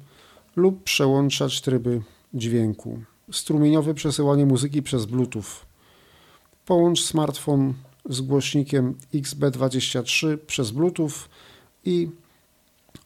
lub 0.57 0.83
przełączać 0.83 1.61
tryby 1.61 2.03
dźwięku. 2.35 3.01
Strumieniowe 3.33 3.95
przesyłanie 3.95 4.47
muzyki 4.47 4.83
przez 4.83 5.05
Bluetooth. 5.05 5.67
Połącz 6.67 7.01
smartfon 7.05 7.75
z 8.09 8.21
głośnikiem 8.21 8.95
XB23 9.15 10.39
przez 10.39 10.71
Bluetooth 10.71 11.13
i 11.85 12.11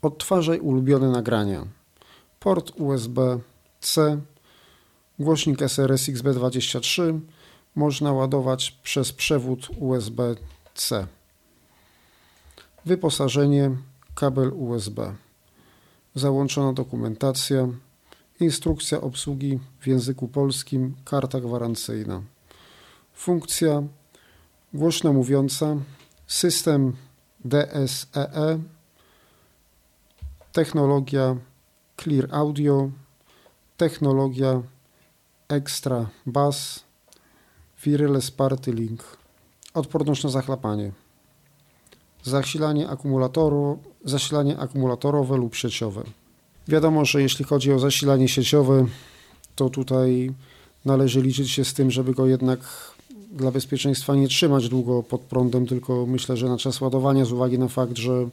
odtwarzaj 0.03 0.61
ulubione 0.61 1.11
nagrania. 1.11 1.67
Port 2.41 2.73
USB-C, 2.77 4.21
głośnik 5.23 5.63
SRS 5.63 6.09
XB23 6.09 7.21
można 7.75 8.13
ładować 8.13 8.71
przez 8.83 9.13
przewód 9.13 9.69
USB-C. 9.79 11.07
Wyposażenie, 12.85 13.71
kabel 14.15 14.53
USB. 14.55 15.15
Załączona 16.15 16.73
dokumentacja, 16.73 17.69
instrukcja 18.41 19.01
obsługi 19.01 19.61
w 19.81 19.87
języku 19.87 20.29
polskim, 20.29 20.95
karta 21.05 21.41
gwarancyjna. 21.41 22.23
Funkcja 23.15 23.83
głośno 24.75 25.13
mówiąca, 25.13 25.77
system 26.27 26.97
DSEE, 27.45 28.51
e, 28.53 28.59
technologia 30.53 31.37
Clear 31.97 32.29
Audio, 32.31 32.91
technologia 33.77 34.63
Extra 35.53 36.09
Bass, 36.27 36.85
Wireless 37.85 38.31
Party 38.31 38.73
Link, 38.73 39.17
odporność 39.75 40.25
na 40.25 40.31
zachlapanie, 40.31 40.93
zasilanie 42.23 42.89
akumulatoru, 42.89 43.79
zasilanie 44.05 44.59
akumulatorowe 44.59 45.37
lub 45.37 45.55
sieciowe. 45.55 46.03
Wiadomo, 46.69 47.05
że 47.05 47.23
jeśli 47.23 47.45
chodzi 47.45 47.73
o 47.73 47.79
zasilanie 47.79 48.29
sieciowe, 48.29 48.87
to 49.57 49.71
tutaj 49.71 50.33
należy 50.85 51.23
liczyć 51.23 51.51
się 51.51 51.65
z 51.65 51.75
tym, 51.75 51.91
żeby 51.91 52.15
go 52.15 52.27
jednak 52.27 52.61
dla 53.33 53.51
bezpieczeństwa 53.51 54.15
nie 54.15 54.29
trzymać 54.29 54.69
długo 54.69 55.03
pod 55.03 55.21
prądem, 55.21 55.67
tylko 55.67 56.07
myślę, 56.07 56.37
że 56.37 56.49
na 56.49 56.59
czas 56.59 56.81
ładowania 56.81 57.25
z 57.25 57.33
uwagi 57.33 57.59
na 57.59 57.69
fakt, 57.69 57.99
że 57.99 58.29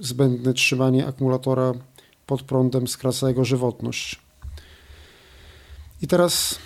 zbędne 0.00 0.54
trzymanie 0.54 1.06
akumulatora 1.06 1.72
pod 2.26 2.42
prądem 2.42 2.88
skraca 2.88 3.28
jego 3.28 3.44
żywotność. 3.44 4.31
I 6.02 6.06
teraz 6.06 6.58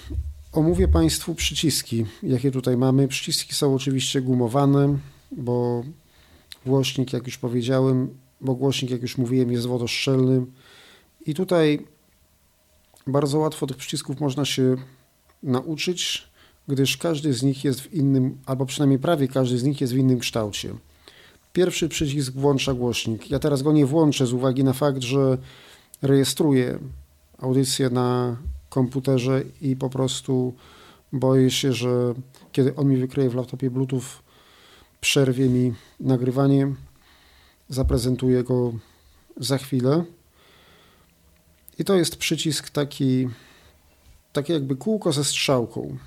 Omówię 0.53 0.89
Państwu 0.89 1.35
przyciski, 1.35 2.07
jakie 2.23 2.51
tutaj 2.51 2.77
mamy. 2.77 3.09
Przyciski 3.09 3.55
są 3.55 3.75
oczywiście 3.75 4.21
gumowane, 4.21 4.99
bo 5.33 5.83
głośnik, 6.67 7.13
jak 7.13 7.27
już 7.27 7.39
powiedziałem, 7.39 8.19
bo 8.41 8.55
głośnik, 8.55 8.91
jak 8.91 9.03
już 9.03 9.19
mówiłem, 9.19 9.53
jest 9.53 9.67
wodoszczelny. 9.67 10.47
I 11.27 11.35
tutaj 11.35 11.87
bardzo 13.07 13.39
łatwo 13.39 13.67
tych 13.67 13.77
przycisków 13.77 14.21
można 14.21 14.45
się 14.45 14.77
nauczyć, 15.43 16.29
gdyż 16.69 16.97
każdy 16.97 17.33
z 17.33 17.43
nich 17.43 17.65
jest 17.65 17.81
w 17.81 17.93
innym, 17.93 18.39
albo 18.47 18.67
przynajmniej 18.67 18.99
prawie 18.99 19.29
każdy 19.29 19.59
z 19.59 19.63
nich 19.63 19.81
jest 19.81 19.93
w 19.93 19.97
innym 19.97 20.19
kształcie. 20.19 20.75
Pierwszy 21.53 21.89
przycisk 21.89 22.33
włącza 22.33 22.75
głośnik. 22.75 23.31
Ja 23.31 23.39
teraz 23.39 23.63
go 23.63 23.73
nie 23.73 23.87
włączę 23.87 24.27
z 24.27 24.33
uwagi 24.33 24.65
na 24.65 24.73
fakt, 24.73 25.03
że 25.03 25.39
rejestruję 26.03 26.79
audycję 27.39 27.91
na 27.91 28.37
komputerze 28.77 29.43
i 29.61 29.77
po 29.77 29.91
prostu 29.91 30.55
boję 31.13 31.51
się, 31.51 31.73
że 31.73 32.15
kiedy 32.53 32.75
on 32.75 32.89
mi 32.89 32.97
wykryje 32.97 33.31
w 33.31 33.35
laptopie 33.35 33.71
Bluetooth, 33.71 34.09
przerwie 35.01 35.49
mi 35.49 35.75
nagrywanie. 36.01 36.75
Zaprezentuję 37.69 38.45
go 38.45 38.73
za 39.37 39.59
chwilę. 39.59 40.05
I 41.79 41.85
to 41.85 41.95
jest 41.95 42.17
przycisk 42.17 42.71
taki, 42.71 43.29
taki 44.33 44.53
jakby 44.53 44.77
kółko 44.77 45.13
ze 45.13 45.25
strzałką. 45.25 45.99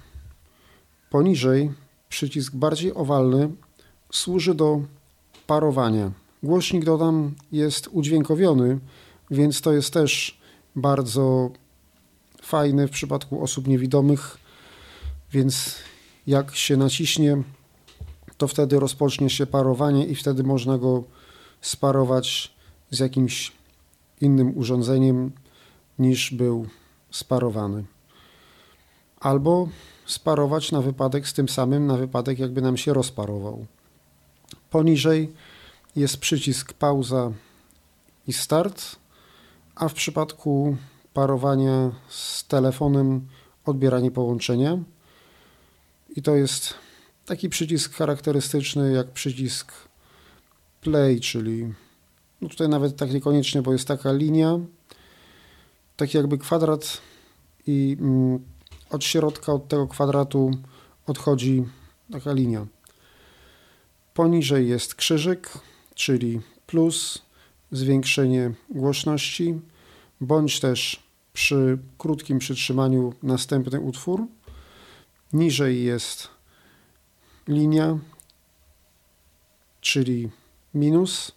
Poniżej 1.09 1.71
przycisk 2.09 2.55
bardziej 2.55 2.93
owalny 2.93 3.49
służy 4.11 4.55
do 4.55 4.81
parowania. 5.47 6.11
Głośnik 6.43 6.85
dodam 6.85 7.35
jest 7.51 7.89
udźwiękowiony, 7.91 8.79
więc 9.31 9.61
to 9.61 9.73
jest 9.73 9.93
też 9.93 10.39
bardzo 10.75 11.51
fajne 12.49 12.87
w 12.87 12.91
przypadku 12.91 13.43
osób 13.43 13.67
niewidomych, 13.67 14.37
więc 15.31 15.75
jak 16.27 16.55
się 16.55 16.77
naciśnie, 16.77 17.37
to 18.37 18.47
wtedy 18.47 18.79
rozpocznie 18.79 19.29
się 19.29 19.45
parowanie 19.45 20.05
i 20.05 20.15
wtedy 20.15 20.43
można 20.43 20.77
go 20.77 21.03
sparować 21.61 22.53
z 22.91 22.99
jakimś 22.99 23.51
innym 24.21 24.57
urządzeniem 24.57 25.31
niż 25.99 26.33
był 26.33 26.67
sparowany. 27.11 27.83
Albo 29.19 29.69
sparować 30.05 30.71
na 30.71 30.81
wypadek 30.81 31.27
z 31.27 31.33
tym 31.33 31.49
samym, 31.49 31.87
na 31.87 31.97
wypadek 31.97 32.39
jakby 32.39 32.61
nam 32.61 32.77
się 32.77 32.93
rozparował. 32.93 33.65
Poniżej 34.69 35.33
jest 35.95 36.17
przycisk 36.17 36.73
pauza 36.73 37.31
i 38.27 38.33
start, 38.33 38.95
a 39.75 39.87
w 39.87 39.93
przypadku 39.93 40.77
parowania 41.19 41.91
z 42.09 42.47
telefonem 42.47 43.27
odbieranie 43.65 44.11
połączenia. 44.11 44.77
I 46.15 46.21
to 46.21 46.35
jest 46.35 46.73
taki 47.25 47.49
przycisk 47.49 47.93
charakterystyczny 47.93 48.91
jak 48.91 49.11
przycisk 49.11 49.71
play, 50.81 51.19
czyli 51.19 51.73
no 52.41 52.49
tutaj 52.49 52.69
nawet 52.69 52.95
tak 52.95 53.13
niekoniecznie, 53.13 53.61
bo 53.61 53.73
jest 53.73 53.87
taka 53.87 54.11
linia, 54.11 54.59
taki 55.97 56.17
jakby 56.17 56.37
kwadrat 56.37 56.97
i 57.67 57.97
mm, 57.99 58.39
od 58.89 59.03
środka, 59.03 59.53
od 59.53 59.67
tego 59.67 59.87
kwadratu 59.87 60.51
odchodzi 61.07 61.65
taka 62.11 62.33
linia. 62.33 62.67
Poniżej 64.13 64.69
jest 64.69 64.95
krzyżyk, 64.95 65.49
czyli 65.95 66.41
plus, 66.67 67.21
zwiększenie 67.71 68.51
głośności, 68.69 69.59
bądź 70.21 70.59
też 70.59 71.08
przy 71.39 71.77
krótkim 71.97 72.39
przytrzymaniu 72.39 73.13
następny 73.23 73.79
utwór. 73.79 74.27
Niżej 75.33 75.83
jest 75.83 76.27
linia, 77.47 77.97
czyli 79.81 80.29
minus, 80.73 81.31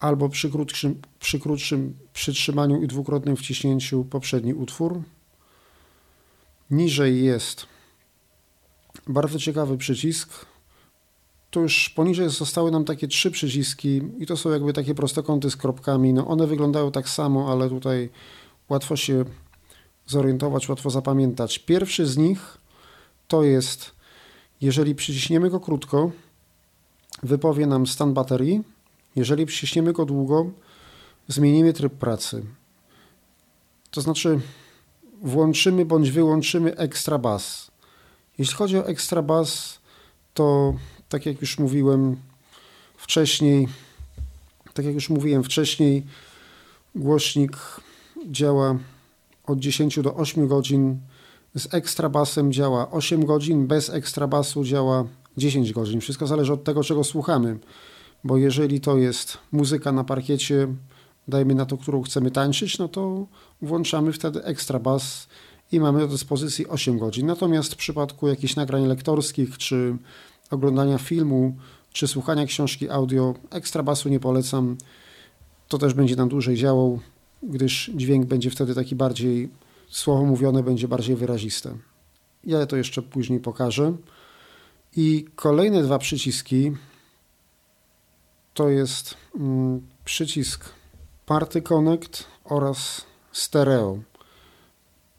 albo 0.00 0.28
przy 0.28 0.50
krótszym, 0.50 1.02
przy 1.20 1.40
krótszym 1.40 1.96
przytrzymaniu 2.12 2.82
i 2.82 2.86
dwukrotnym 2.86 3.36
wciśnięciu 3.36 4.04
poprzedni 4.04 4.54
utwór. 4.54 5.02
Niżej 6.70 7.24
jest 7.24 7.66
bardzo 9.06 9.38
ciekawy 9.38 9.78
przycisk. 9.78 10.46
Tu 11.54 11.60
już 11.60 11.90
poniżej 11.90 12.28
zostały 12.30 12.70
nam 12.70 12.84
takie 12.84 13.08
trzy 13.08 13.30
przyciski 13.30 14.02
i 14.18 14.26
to 14.26 14.36
są 14.36 14.50
jakby 14.50 14.72
takie 14.72 14.94
prostokąty 14.94 15.50
z 15.50 15.56
kropkami. 15.56 16.12
No 16.12 16.26
one 16.26 16.46
wyglądają 16.46 16.92
tak 16.92 17.08
samo, 17.08 17.52
ale 17.52 17.68
tutaj 17.68 18.10
łatwo 18.68 18.96
się 18.96 19.24
zorientować, 20.06 20.68
łatwo 20.68 20.90
zapamiętać. 20.90 21.58
Pierwszy 21.58 22.06
z 22.06 22.16
nich 22.16 22.58
to 23.28 23.42
jest, 23.42 23.90
jeżeli 24.60 24.94
przyciśniemy 24.94 25.50
go 25.50 25.60
krótko, 25.60 26.10
wypowie 27.22 27.66
nam 27.66 27.86
stan 27.86 28.14
baterii. 28.14 28.62
Jeżeli 29.16 29.46
przyciśniemy 29.46 29.92
go 29.92 30.04
długo, 30.04 30.50
zmienimy 31.28 31.72
tryb 31.72 31.92
pracy. 31.92 32.42
To 33.90 34.00
znaczy 34.00 34.40
włączymy 35.22 35.84
bądź 35.84 36.10
wyłączymy 36.10 36.76
ekstra 36.76 37.18
bas. 37.18 37.70
Jeśli 38.38 38.56
chodzi 38.56 38.78
o 38.78 38.86
ekstra 38.86 39.22
bas, 39.22 39.78
to 40.34 40.74
tak 41.14 41.26
jak 41.26 41.40
już 41.40 41.58
mówiłem 41.58 42.16
wcześniej, 42.96 43.68
tak 44.74 44.84
jak 44.84 44.94
już 44.94 45.10
mówiłem 45.10 45.44
wcześniej, 45.44 46.02
głośnik 46.94 47.56
działa 48.26 48.78
od 49.46 49.58
10 49.58 50.00
do 50.00 50.14
8 50.14 50.48
godzin. 50.48 50.98
Z 51.56 51.74
ekstra 51.74 52.08
basem 52.08 52.52
działa 52.52 52.90
8 52.90 53.26
godzin, 53.26 53.66
bez 53.66 53.90
ekstra 53.90 54.26
basu 54.26 54.64
działa 54.64 55.04
10 55.36 55.72
godzin. 55.72 56.00
Wszystko 56.00 56.26
zależy 56.26 56.52
od 56.52 56.64
tego, 56.64 56.84
czego 56.84 57.04
słuchamy. 57.04 57.58
Bo 58.24 58.36
jeżeli 58.36 58.80
to 58.80 58.96
jest 58.96 59.38
muzyka 59.52 59.92
na 59.92 60.04
parkiecie, 60.04 60.68
dajmy 61.28 61.54
na 61.54 61.66
to, 61.66 61.76
którą 61.76 62.02
chcemy 62.02 62.30
tańczyć, 62.30 62.78
no 62.78 62.88
to 62.88 63.26
włączamy 63.62 64.12
wtedy 64.12 64.44
ekstra 64.44 64.78
bas 64.78 65.28
i 65.72 65.80
mamy 65.80 66.00
do 66.00 66.08
dyspozycji 66.08 66.66
8 66.68 66.98
godzin. 66.98 67.26
Natomiast 67.26 67.74
w 67.74 67.76
przypadku 67.76 68.28
jakichś 68.28 68.56
nagrań 68.56 68.86
lektorskich, 68.86 69.58
czy 69.58 69.96
oglądania 70.50 70.98
filmu, 70.98 71.56
czy 71.92 72.08
słuchania 72.08 72.46
książki 72.46 72.90
audio, 72.90 73.34
ekstra 73.50 73.82
basu 73.82 74.08
nie 74.08 74.20
polecam. 74.20 74.76
To 75.68 75.78
też 75.78 75.94
będzie 75.94 76.16
nam 76.16 76.28
dłużej 76.28 76.56
działał, 76.56 77.00
gdyż 77.42 77.90
dźwięk 77.94 78.26
będzie 78.26 78.50
wtedy 78.50 78.74
taki 78.74 78.96
bardziej, 78.96 79.48
słowo 79.88 80.24
mówione 80.24 80.62
będzie 80.62 80.88
bardziej 80.88 81.16
wyraziste. 81.16 81.76
Ja 82.44 82.66
to 82.66 82.76
jeszcze 82.76 83.02
później 83.02 83.40
pokażę. 83.40 83.96
I 84.96 85.26
kolejne 85.36 85.82
dwa 85.82 85.98
przyciski 85.98 86.72
to 88.54 88.68
jest 88.68 89.14
mm, 89.34 89.86
przycisk 90.04 90.70
Party 91.26 91.62
Connect 91.62 92.24
oraz 92.44 93.04
Stereo. 93.32 93.98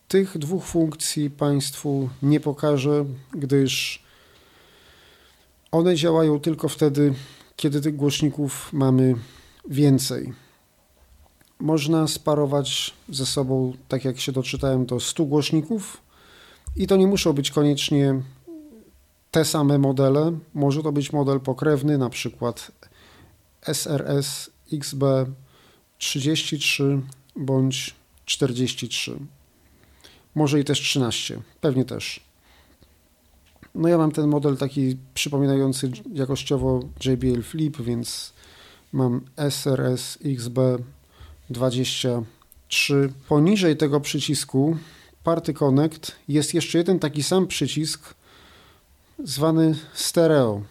Tych 0.07 0.37
dwóch 0.37 0.65
funkcji 0.65 1.29
Państwu 1.29 2.09
nie 2.21 2.39
pokażę, 2.39 3.05
gdyż 3.31 4.04
one 5.75 5.95
działają 5.95 6.39
tylko 6.39 6.69
wtedy, 6.69 7.13
kiedy 7.55 7.81
tych 7.81 7.95
głośników 7.95 8.73
mamy 8.73 9.15
więcej. 9.69 10.33
Można 11.59 12.07
sparować 12.07 12.93
ze 13.09 13.25
sobą, 13.25 13.73
tak 13.87 14.05
jak 14.05 14.19
się 14.19 14.31
doczytałem, 14.31 14.85
do 14.85 14.99
100 14.99 15.25
głośników 15.25 16.01
i 16.75 16.87
to 16.87 16.95
nie 16.95 17.07
muszą 17.07 17.33
być 17.33 17.51
koniecznie 17.51 18.21
te 19.31 19.45
same 19.45 19.77
modele. 19.77 20.39
Może 20.53 20.83
to 20.83 20.91
być 20.91 21.13
model 21.13 21.39
pokrewny, 21.39 21.97
na 21.97 22.09
przykład 22.09 22.71
SRS 23.61 24.49
XB 24.73 25.03
33 25.97 27.01
bądź 27.35 27.95
43. 28.25 29.19
Może 30.35 30.59
i 30.59 30.63
też 30.63 30.79
13, 30.81 31.41
pewnie 31.61 31.85
też. 31.85 32.25
No 33.75 33.87
ja 33.87 33.97
mam 33.97 34.11
ten 34.11 34.27
model 34.27 34.57
taki 34.57 34.97
przypominający 35.13 35.91
jakościowo 36.13 36.79
JBL 37.05 37.41
Flip, 37.41 37.81
więc 37.81 38.33
mam 38.93 39.21
SRS 39.49 40.17
XB 40.25 40.59
23. 41.49 43.13
Poniżej 43.29 43.77
tego 43.77 43.99
przycisku 43.99 44.77
Party 45.23 45.53
Connect 45.53 46.11
jest 46.27 46.53
jeszcze 46.53 46.77
jeden 46.77 46.99
taki 46.99 47.23
sam 47.23 47.47
przycisk 47.47 48.13
zwany 49.23 49.75
stereo. 49.93 50.61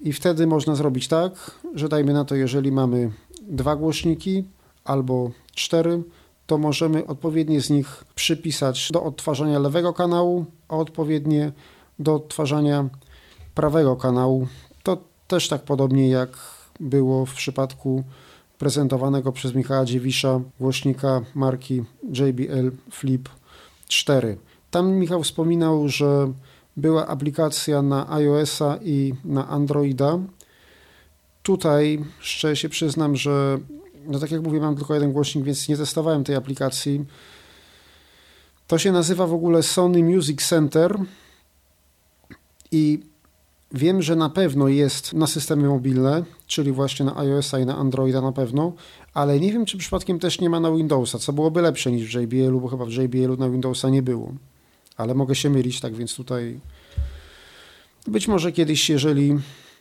I 0.00 0.12
wtedy 0.12 0.46
można 0.46 0.74
zrobić 0.74 1.08
tak, 1.08 1.60
że 1.74 1.88
dajmy 1.88 2.12
na 2.12 2.24
to, 2.24 2.34
jeżeli 2.34 2.72
mamy 2.72 3.10
dwa 3.42 3.76
głośniki 3.76 4.44
albo 4.84 5.30
cztery, 5.54 6.02
to 6.46 6.58
możemy 6.58 7.06
odpowiednie 7.06 7.60
z 7.60 7.70
nich 7.70 8.04
przypisać 8.14 8.92
do 8.92 9.02
odtwarzania 9.02 9.58
lewego 9.58 9.92
kanału, 9.92 10.44
a 10.68 10.76
odpowiednie 10.76 11.52
do 11.98 12.14
odtwarzania 12.14 12.88
prawego 13.54 13.96
kanału. 13.96 14.48
To 14.82 14.98
też 15.28 15.48
tak 15.48 15.62
podobnie 15.62 16.08
jak 16.08 16.30
było 16.80 17.26
w 17.26 17.34
przypadku 17.34 18.04
prezentowanego 18.58 19.32
przez 19.32 19.54
Michała 19.54 19.84
Dziewisza 19.84 20.40
głośnika 20.60 21.20
marki 21.34 21.84
JBL 22.02 22.70
Flip 22.90 23.28
4. 23.88 24.36
Tam 24.70 24.92
Michał 24.92 25.22
wspominał, 25.22 25.88
że 25.88 26.32
była 26.76 27.06
aplikacja 27.06 27.82
na 27.82 28.12
iOS-a 28.12 28.78
i 28.82 29.14
na 29.24 29.48
Androida. 29.48 30.18
Tutaj 31.42 32.04
szczerze 32.20 32.56
się 32.56 32.68
przyznam, 32.68 33.16
że 33.16 33.58
no 34.06 34.18
tak 34.18 34.30
jak 34.30 34.42
mówię, 34.42 34.60
mam 34.60 34.76
tylko 34.76 34.94
jeden 34.94 35.12
głośnik, 35.12 35.44
więc 35.44 35.68
nie 35.68 35.76
testowałem 35.76 36.24
tej 36.24 36.36
aplikacji. 36.36 37.04
To 38.66 38.78
się 38.78 38.92
nazywa 38.92 39.26
w 39.26 39.34
ogóle 39.34 39.62
Sony 39.62 40.02
Music 40.02 40.48
Center 40.48 40.98
i 42.76 43.00
wiem, 43.72 44.02
że 44.02 44.16
na 44.16 44.30
pewno 44.30 44.68
jest 44.68 45.12
na 45.12 45.26
systemy 45.26 45.68
mobilne, 45.68 46.24
czyli 46.46 46.72
właśnie 46.72 47.06
na 47.06 47.16
iOS-a 47.16 47.58
i 47.58 47.66
na 47.66 47.76
Androida 47.76 48.20
na 48.20 48.32
pewno, 48.32 48.72
ale 49.14 49.40
nie 49.40 49.52
wiem, 49.52 49.64
czy 49.64 49.78
przypadkiem 49.78 50.18
też 50.18 50.40
nie 50.40 50.50
ma 50.50 50.60
na 50.60 50.72
Windowsa, 50.72 51.18
co 51.18 51.32
byłoby 51.32 51.62
lepsze 51.62 51.92
niż 51.92 52.16
w 52.16 52.20
JBL-u, 52.20 52.60
bo 52.60 52.68
chyba 52.68 52.84
w 52.84 52.92
JBL-u 52.92 53.36
na 53.36 53.50
Windowsa 53.50 53.88
nie 53.88 54.02
było. 54.02 54.32
Ale 54.96 55.14
mogę 55.14 55.34
się 55.34 55.50
mylić, 55.50 55.80
tak 55.80 55.94
więc 55.94 56.14
tutaj 56.14 56.60
być 58.06 58.28
może 58.28 58.52
kiedyś, 58.52 58.90
jeżeli 58.90 59.38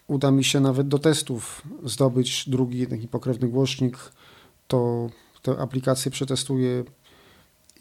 uda 0.07 0.31
mi 0.31 0.43
się 0.43 0.59
nawet 0.59 0.87
do 0.87 0.99
testów 0.99 1.61
zdobyć 1.83 2.49
drugi 2.49 2.87
taki 2.87 3.07
pokrewny 3.07 3.47
głośnik, 3.47 3.97
to 4.67 5.09
tę 5.41 5.57
aplikację 5.59 6.11
przetestuję 6.11 6.83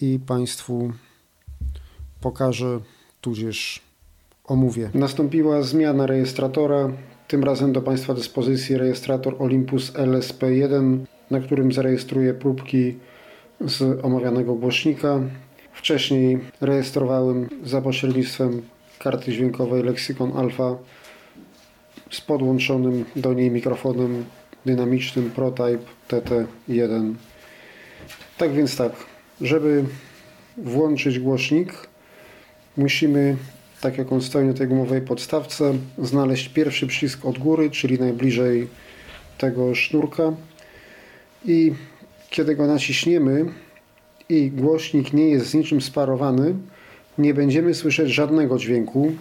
i 0.01 0.19
Państwu 0.27 0.93
pokażę, 2.21 2.81
tudzież 3.21 3.81
omówię. 4.45 4.91
Nastąpiła 4.95 5.63
zmiana 5.63 6.07
rejestratora, 6.07 6.91
tym 7.29 7.45
razem 7.45 7.73
do 7.73 7.83
Państwa 7.83 8.15
dyspozycji 8.15 8.77
rejestrator 8.77 9.37
Olympus 9.39 9.93
LSP1, 9.93 10.99
na 11.31 11.41
którym 11.41 11.73
zarejestruję 11.73 12.35
próbki 12.35 12.95
z 13.61 14.05
omawianego 14.05 14.55
głośnika. 14.55 15.21
Wcześniej 15.73 16.41
rejestrowałem 16.61 17.49
za 17.65 17.83
pośrednictwem 17.83 18.63
karty 18.99 19.33
dźwiękowej 19.33 19.83
Lexicon 19.83 20.33
Alpha 20.37 20.77
z 22.11 22.21
podłączonym 22.21 23.05
do 23.17 23.35
niej 23.35 23.51
mikrofonem 23.51 24.25
dynamicznym 24.67 25.31
ProType 25.31 25.85
TT1. 26.09 27.15
Tak 28.39 28.53
więc 28.53 28.77
tak, 28.77 28.93
żeby 29.41 29.85
włączyć 30.57 31.19
głośnik, 31.19 31.73
musimy, 32.77 33.37
tak 33.85 33.99
jak 33.99 34.13
on 34.13 34.23
stoi 34.23 34.45
na 34.45 34.55
tej 34.55 34.69
gumowej 34.69 35.01
podstawce, 35.01 35.75
znaleźć 35.99 36.49
pierwszy 36.49 36.87
przycisk 36.87 37.25
od 37.25 37.39
góry, 37.39 37.71
czyli 37.71 37.99
najbliżej 37.99 38.69
tego 39.39 39.75
sznurka 39.75 40.33
i 41.45 41.73
kiedy 42.31 42.57
go 42.57 42.67
naciśniemy 42.67 43.45
i 44.29 44.51
głośnik 44.51 45.13
nie 45.13 45.29
jest 45.29 45.47
z 45.47 45.55
niczym 45.55 45.81
sparowany, 45.81 46.55
nie 47.19 47.35
będziemy 47.35 47.75
słyszeć 47.75 48.09
żadnego 48.09 48.59
dźwięku, 48.59 49.13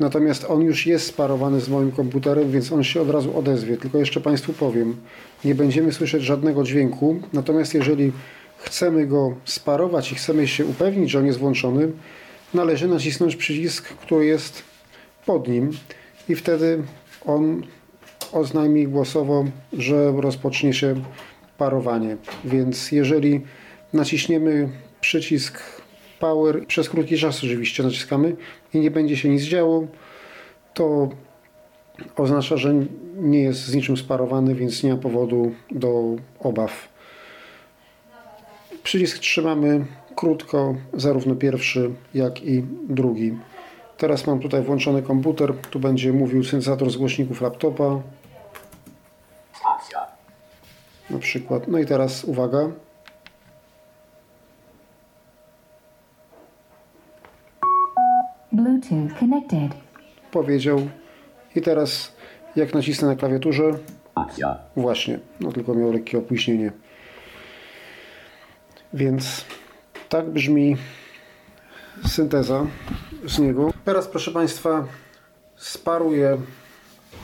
natomiast 0.00 0.46
on 0.48 0.62
już 0.62 0.86
jest 0.86 1.06
sparowany 1.06 1.60
z 1.60 1.68
moim 1.68 1.92
komputerem, 1.92 2.50
więc 2.50 2.72
on 2.72 2.84
się 2.84 3.00
od 3.00 3.10
razu 3.10 3.38
odezwie. 3.38 3.76
Tylko 3.76 3.98
jeszcze 3.98 4.20
Państwu 4.20 4.52
powiem, 4.52 4.96
nie 5.44 5.54
będziemy 5.54 5.92
słyszeć 5.92 6.22
żadnego 6.22 6.64
dźwięku, 6.64 7.20
natomiast 7.32 7.74
jeżeli 7.74 8.12
chcemy 8.58 9.06
go 9.06 9.34
sparować 9.44 10.12
i 10.12 10.14
chcemy 10.14 10.48
się 10.48 10.66
upewnić, 10.66 11.10
że 11.10 11.18
on 11.18 11.26
jest 11.26 11.38
włączony, 11.38 11.92
należy 12.54 12.88
nacisnąć 12.88 13.36
przycisk, 13.36 13.88
który 13.88 14.26
jest 14.26 14.62
pod 15.26 15.48
nim 15.48 15.70
i 16.28 16.34
wtedy 16.34 16.82
on 17.26 17.62
oznajmi 18.32 18.88
głosowo, 18.88 19.44
że 19.72 20.12
rozpocznie 20.16 20.72
się 20.72 20.94
parowanie. 21.58 22.16
Więc 22.44 22.92
jeżeli 22.92 23.40
naciśniemy 23.92 24.68
przycisk 25.00 25.62
power, 26.20 26.66
przez 26.66 26.88
krótki 26.88 27.18
czas 27.18 27.38
oczywiście 27.38 27.82
naciskamy 27.82 28.36
i 28.74 28.80
nie 28.80 28.90
będzie 28.90 29.16
się 29.16 29.28
nic 29.28 29.42
działo, 29.42 29.86
to 30.74 31.08
oznacza, 32.16 32.56
że 32.56 32.74
nie 33.16 33.42
jest 33.42 33.60
z 33.60 33.74
niczym 33.74 33.96
sparowany, 33.96 34.54
więc 34.54 34.82
nie 34.82 34.94
ma 34.94 34.98
powodu 34.98 35.54
do 35.70 36.16
obaw. 36.40 36.88
Przycisk 38.82 39.18
trzymamy 39.18 39.84
krótko, 40.18 40.74
zarówno 40.94 41.34
pierwszy, 41.34 41.90
jak 42.14 42.42
i 42.42 42.64
drugi. 42.88 43.38
Teraz 43.96 44.26
mam 44.26 44.40
tutaj 44.40 44.62
włączony 44.62 45.02
komputer, 45.02 45.54
tu 45.70 45.80
będzie 45.80 46.12
mówił 46.12 46.44
syntezator 46.44 46.90
z 46.90 46.96
głośników 46.96 47.40
laptopa. 47.40 48.00
Na 51.10 51.18
przykład. 51.18 51.68
No 51.68 51.78
i 51.78 51.86
teraz 51.86 52.24
uwaga. 52.24 52.58
Bluetooth 58.52 59.18
connected. 59.20 59.72
Powiedział. 60.30 60.88
I 61.56 61.62
teraz 61.62 62.12
jak 62.56 62.74
nacisnę 62.74 63.08
na 63.08 63.16
klawiaturze. 63.16 63.78
Właśnie, 64.76 65.18
no 65.40 65.52
tylko 65.52 65.74
miał 65.74 65.92
lekkie 65.92 66.18
opóźnienie. 66.18 66.72
Więc 68.92 69.44
tak 70.08 70.30
brzmi 70.30 70.76
synteza 72.06 72.66
z 73.26 73.38
niego. 73.38 73.70
Teraz 73.84 74.08
proszę 74.08 74.30
Państwa 74.30 74.84
sparuję 75.56 76.38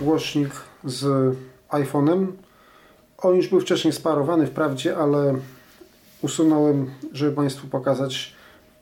głośnik 0.01 0.51
z 0.85 1.35
iPhone'em. 1.69 2.27
On 3.19 3.37
już 3.37 3.49
był 3.49 3.61
wcześniej 3.61 3.93
sparowany 3.93 4.47
wprawdzie, 4.47 4.97
ale 4.97 5.35
usunąłem, 6.23 6.91
żeby 7.13 7.33
Państwu 7.33 7.69
pokazać 7.69 8.35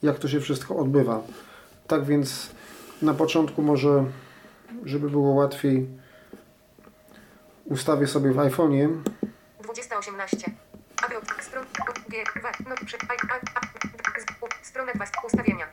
jak 0.02 0.18
to 0.18 0.28
się 0.28 0.40
wszystko 0.40 0.76
odbywa. 0.76 1.22
Tak 1.86 2.04
więc 2.04 2.50
na 3.02 3.14
początku 3.14 3.62
może, 3.62 4.04
żeby 4.84 5.10
było 5.10 5.30
łatwiej, 5.30 5.86
ustawię 7.64 8.06
sobie 8.06 8.32
w 8.32 8.36
iPhone'ie 8.36 9.02
2018. 9.62 10.61
Aby 11.02 11.18
od 11.18 11.24
stron 11.40 11.64
G 12.08 12.24
dwa 12.36 12.50
no 12.68 12.74
przy 12.86 12.96
I 12.96 13.28
A 13.54 13.60
stronę 14.62 14.92
2 14.94 15.04
ustawienia. 15.26 15.66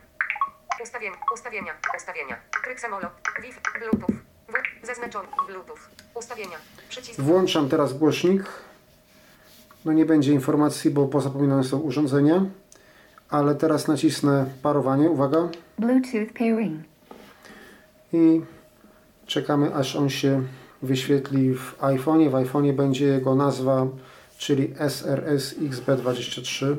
Ustawienia, 0.82 1.16
ustawienia, 1.34 1.72
ustawienia. 1.96 2.36
Tryb 2.64 2.80
samolot, 2.80 3.12
Wi-Fi, 3.42 3.60
Bluetooth. 3.78 4.16
W, 4.48 4.86
zaznaczony 4.86 5.28
Bluetooth. 5.46 5.78
Ustawienia. 6.14 6.56
Przycisk 6.88 7.20
Włączam 7.20 7.68
teraz 7.68 7.92
głośnik. 7.92 8.42
No 9.84 9.92
nie 9.92 10.06
będzie 10.06 10.32
informacji, 10.32 10.90
bo 10.90 11.06
pozapominane 11.06 11.64
są 11.64 11.78
urządzenia. 11.78 12.44
Ale 13.30 13.54
teraz 13.54 13.88
nacisnę 13.88 14.46
parowanie. 14.62 15.10
Uwaga. 15.10 15.48
Bluetooth 15.78 16.32
pairing. 16.38 16.82
I 18.12 18.40
czekamy 19.26 19.74
aż 19.74 19.96
on 19.96 20.10
się 20.10 20.42
wyświetli 20.82 21.54
w 21.54 21.78
iPhone'ie. 21.78 22.30
W 22.30 22.32
iPhone'ie 22.32 22.72
będzie 22.72 23.06
jego 23.06 23.34
nazwa, 23.34 23.86
czyli 24.40 24.74
SRS 24.88 25.54
XB23. 25.58 26.76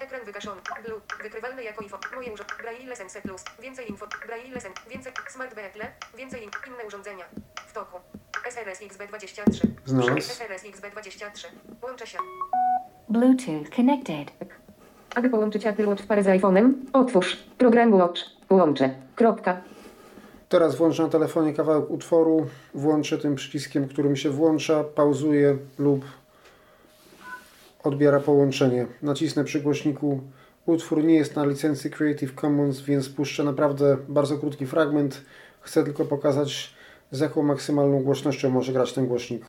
ekran 0.00 0.24
wygaszony. 0.26 0.60
Blu, 0.86 1.00
wykrywalny 1.22 1.64
jako 1.64 1.82
info. 1.82 1.98
Moje 2.14 2.32
urządzenie. 2.32 2.62
Braille 2.62 2.96
Sense 2.96 3.22
Plus. 3.22 3.44
Więcej 3.62 3.90
info. 3.90 4.06
Braille 4.26 4.60
Sense. 4.60 4.80
Więcej. 4.90 5.12
Smart 5.30 5.54
Beatle. 5.54 5.92
Więcej 6.18 6.44
in, 6.44 6.50
inne 6.68 6.84
urządzenia. 6.86 7.24
W 7.68 7.72
toku. 7.72 7.96
SRS 8.48 8.80
XB23. 8.80 9.66
Znalazł. 9.84 10.18
SRS 10.18 10.62
XB23. 10.64 11.46
Łączę 11.82 12.06
się. 12.06 12.18
Bluetooth 13.08 13.76
connected. 13.76 14.32
Aby 15.14 15.30
połączyć 15.30 15.66
Apple 15.66 15.88
Watch 15.88 16.02
w 16.02 16.06
parę 16.06 16.22
z 16.22 16.26
iPhone'em, 16.26 16.72
otwórz 16.92 17.36
program 17.58 17.94
Watch. 17.94 18.20
Łączę. 18.50 18.94
Kropka. 19.16 19.60
Teraz 20.48 20.74
włączę 20.76 21.02
na 21.02 21.08
telefonie 21.08 21.52
kawałek 21.52 21.90
utworu. 21.90 22.46
Włączę 22.74 23.18
tym 23.18 23.34
przyciskiem, 23.34 23.88
którym 23.88 24.16
się 24.16 24.30
włącza, 24.30 24.84
pauzuje 24.84 25.56
lub 25.78 26.04
odbiera 27.82 28.20
połączenie. 28.20 28.86
Nacisnę 29.02 29.44
przy 29.44 29.60
głośniku. 29.60 30.20
Utwór 30.66 31.04
nie 31.04 31.14
jest 31.14 31.36
na 31.36 31.44
licencji 31.44 31.90
Creative 31.90 32.34
Commons, 32.34 32.80
więc 32.80 33.08
puszczę 33.08 33.44
naprawdę 33.44 33.96
bardzo 34.08 34.38
krótki 34.38 34.66
fragment. 34.66 35.24
Chcę 35.60 35.84
tylko 35.84 36.04
pokazać, 36.04 36.74
z 37.10 37.20
jaką 37.20 37.42
maksymalną 37.42 38.02
głośnością 38.02 38.50
może 38.50 38.72
grać 38.72 38.92
ten 38.92 39.06
głośnik. 39.06 39.44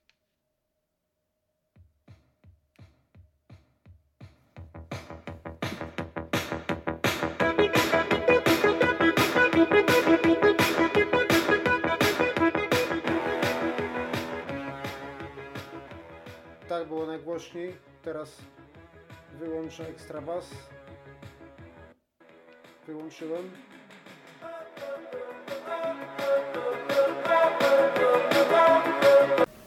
Tak 16.69 16.87
było 16.87 17.05
najgłośniej. 17.05 17.90
Teraz 18.03 18.37
wyłączę 19.39 19.87
ekstra 19.87 20.21
bas. 20.21 20.49
Wyłączyłem. 22.87 23.43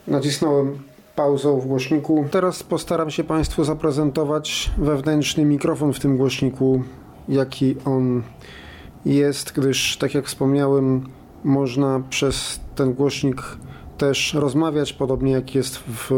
Nacisnąłem 0.07 0.79
pauzę 1.15 1.59
w 1.61 1.65
głośniku. 1.65 2.25
Teraz 2.31 2.63
postaram 2.63 3.11
się 3.11 3.23
Państwu 3.23 3.63
zaprezentować 3.63 4.71
wewnętrzny 4.77 5.45
mikrofon 5.45 5.93
w 5.93 5.99
tym 5.99 6.17
głośniku, 6.17 6.83
jaki 7.27 7.75
on 7.85 8.23
jest, 9.05 9.51
gdyż 9.51 9.97
tak 9.97 10.13
jak 10.13 10.25
wspomniałem, 10.25 11.09
można 11.43 12.01
przez 12.09 12.59
ten 12.75 12.93
głośnik 12.93 13.41
też 13.97 14.33
rozmawiać, 14.33 14.93
podobnie 14.93 15.31
jak 15.31 15.55
jest 15.55 15.77
w 15.77 16.11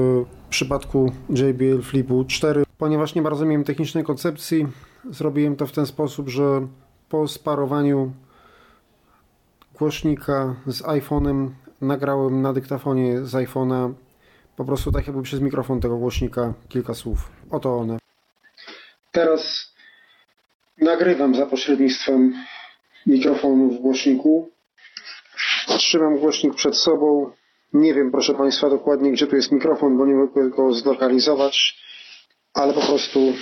przypadku 0.49 1.11
JBL 1.29 1.81
Flipu 1.81 2.25
4. 2.25 2.63
Ponieważ 2.77 3.15
nie 3.15 3.21
bardzo 3.21 3.45
miałem 3.45 3.63
technicznej 3.63 4.03
koncepcji, 4.03 4.67
zrobiłem 5.09 5.55
to 5.55 5.67
w 5.67 5.71
ten 5.71 5.85
sposób, 5.85 6.29
że 6.29 6.67
po 7.09 7.27
sparowaniu 7.27 8.11
głośnika 9.77 10.55
z 10.67 10.81
iPhone'em 10.81 11.49
nagrałem 11.81 12.41
na 12.41 12.53
dyktafonie 12.53 13.21
z 13.21 13.33
iPhone'a 13.33 13.93
po 14.55 14.65
prostu 14.65 14.91
tak 14.91 15.07
jakby 15.07 15.23
przez 15.23 15.41
mikrofon 15.41 15.81
tego 15.81 15.97
głośnika 15.97 16.53
kilka 16.69 16.93
słów. 16.93 17.31
Oto 17.51 17.77
one. 17.77 17.97
Teraz 19.11 19.73
nagrywam 20.81 21.35
za 21.35 21.45
pośrednictwem 21.45 22.33
mikrofonu 23.05 23.69
w 23.69 23.81
głośniku. 23.81 24.49
Trzymam 25.67 26.17
głośnik 26.19 26.55
przed 26.55 26.75
sobą. 26.75 27.31
Nie 27.73 27.93
wiem, 27.93 28.11
proszę 28.11 28.33
Państwa, 28.33 28.69
dokładnie 28.69 29.11
gdzie 29.11 29.27
tu 29.27 29.35
jest 29.35 29.51
mikrofon, 29.51 29.97
bo 29.97 30.05
nie 30.05 30.15
mogę 30.15 30.49
go 30.49 30.73
zlokalizować, 30.73 31.77
ale 32.53 32.73
po 32.73 32.81
prostu 32.81 33.33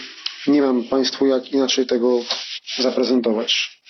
nie 0.48 0.62
mam 0.62 0.84
Państwu 0.84 1.26
jak 1.26 1.52
inaczej 1.52 1.86
tego 1.88 2.20
zaprezentować. 2.80 3.82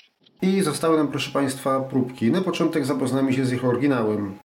I 0.42 0.62
zostały 0.62 0.98
nam, 0.98 1.08
proszę 1.08 1.32
Państwa, 1.32 1.80
próbki. 1.80 2.32
Na 2.32 2.42
początek 2.42 2.86
zapoznamy 2.86 3.34
się 3.34 3.46
z 3.46 3.54
ich 3.54 3.66
oryginałem. 3.66 4.38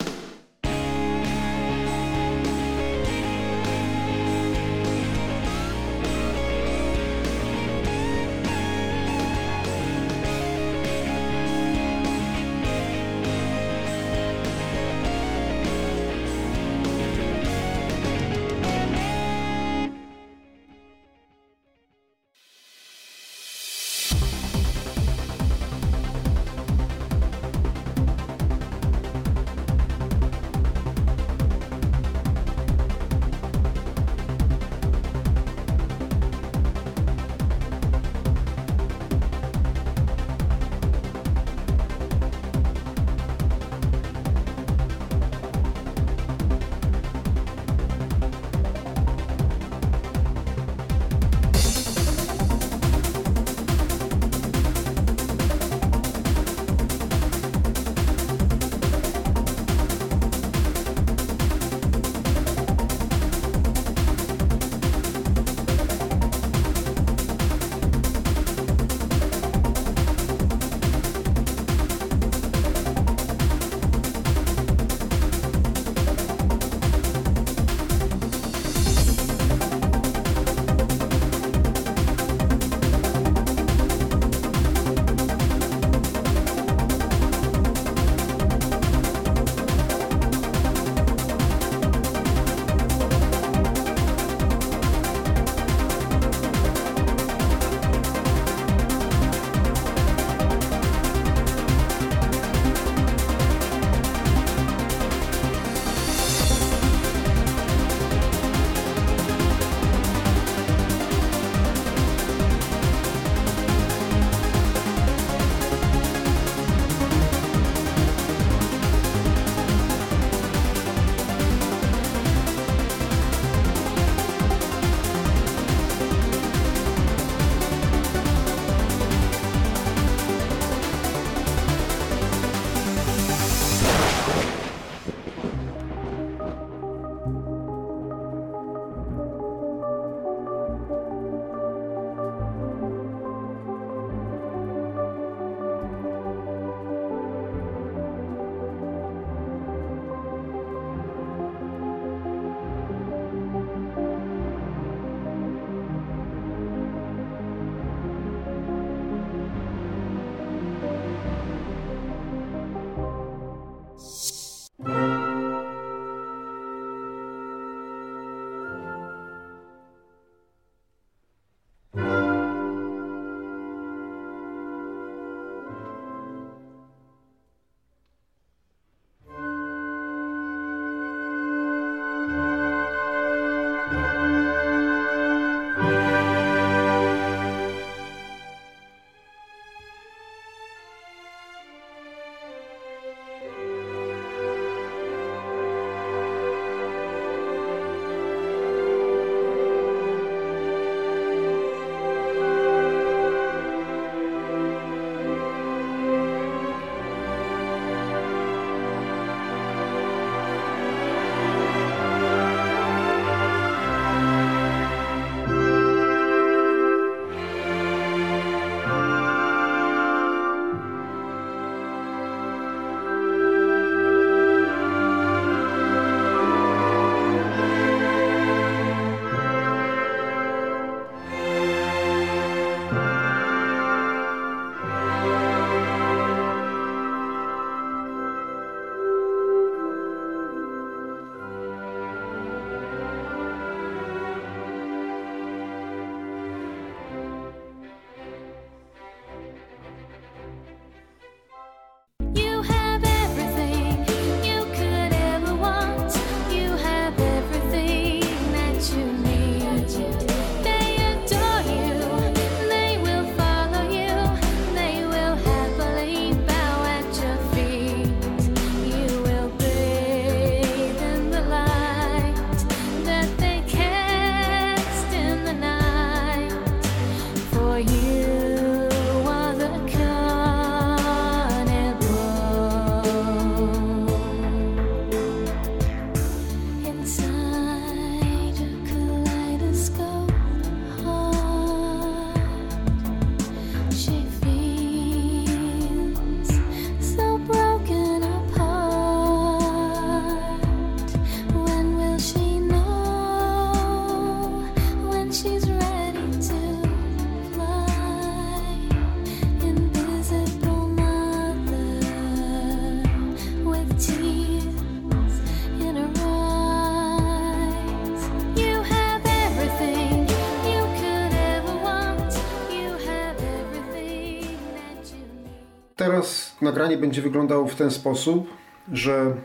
Nagranie 326.69 326.97
będzie 326.97 327.21
wyglądało 327.21 327.67
w 327.67 327.75
ten 327.75 327.91
sposób, 327.91 328.49
że 328.91 329.35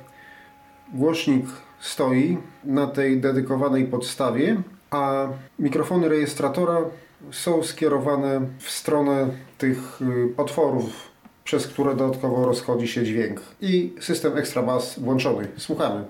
głośnik 0.95 1.47
stoi 1.81 2.39
na 2.65 2.87
tej 2.87 3.21
dedykowanej 3.21 3.85
podstawie, 3.85 4.63
a 4.91 5.29
mikrofony 5.59 6.09
rejestratora 6.09 6.81
są 7.31 7.63
skierowane 7.63 8.41
w 8.59 8.71
stronę 8.71 9.29
tych 9.59 10.03
y, 10.03 10.37
otworów, 10.37 11.11
przez 11.45 11.67
które 11.67 11.97
dodatkowo 11.97 12.47
rozchodzi 12.47 12.89
się 12.89 13.05
dźwięk. 13.05 13.41
I 13.61 13.95
system 14.01 14.39
Extra 14.39 14.63
Bass 14.63 14.99
włączony. 14.99 15.49
Słuchamy. 15.57 16.05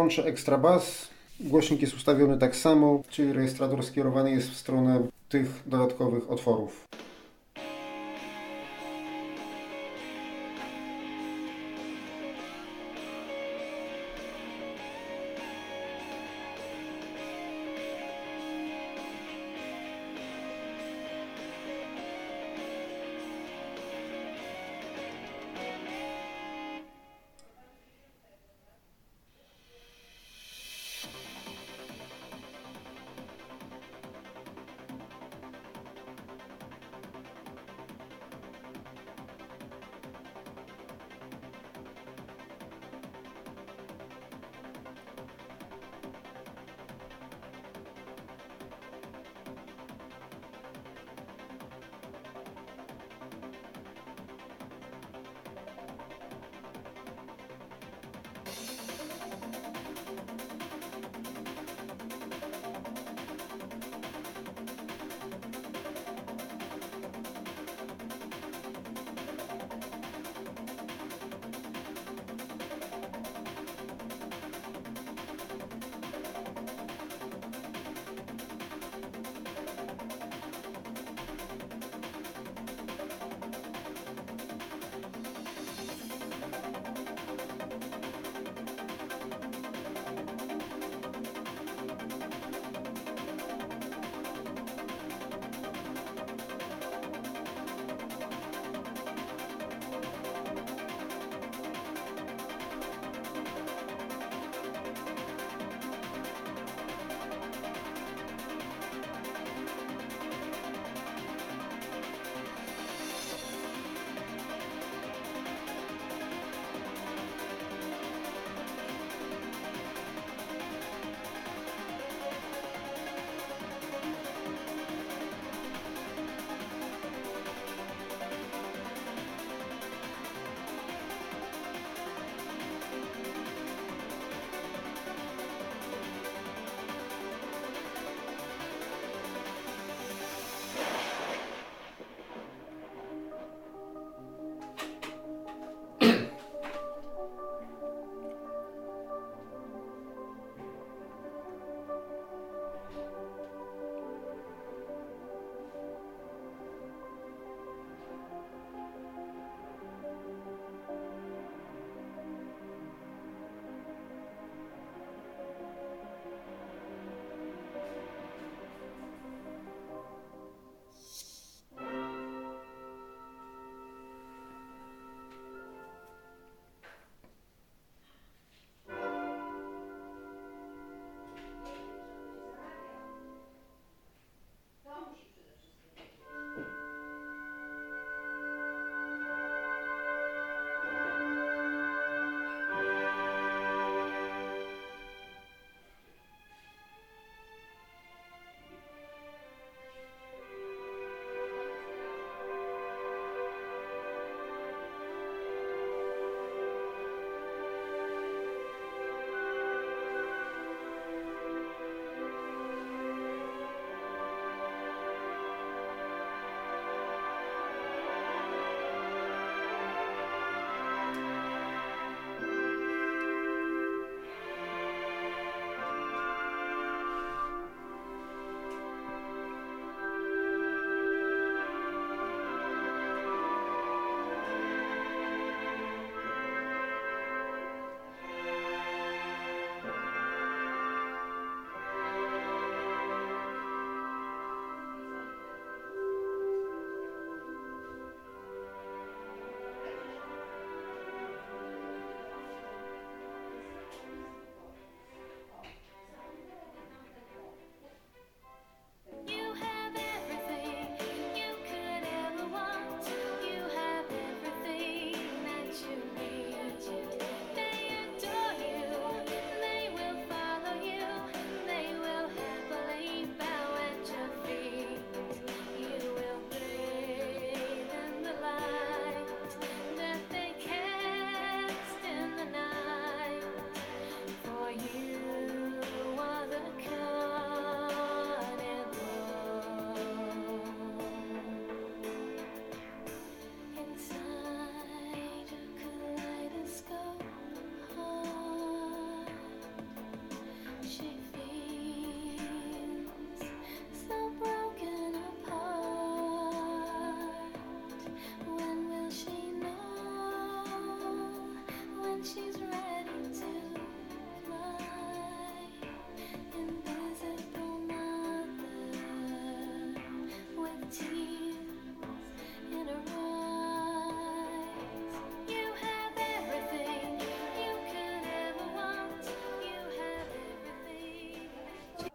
Włączę 0.00 0.24
Extra 0.24 0.58
Bass. 0.58 1.08
Głośnik 1.40 1.82
jest 1.82 1.94
ustawiony 1.94 2.38
tak 2.38 2.56
samo, 2.56 3.02
czyli 3.10 3.32
rejestrator 3.32 3.84
skierowany 3.84 4.30
jest 4.30 4.50
w 4.50 4.56
stronę 4.56 5.00
tych 5.28 5.62
dodatkowych 5.66 6.30
otworów. 6.30 6.88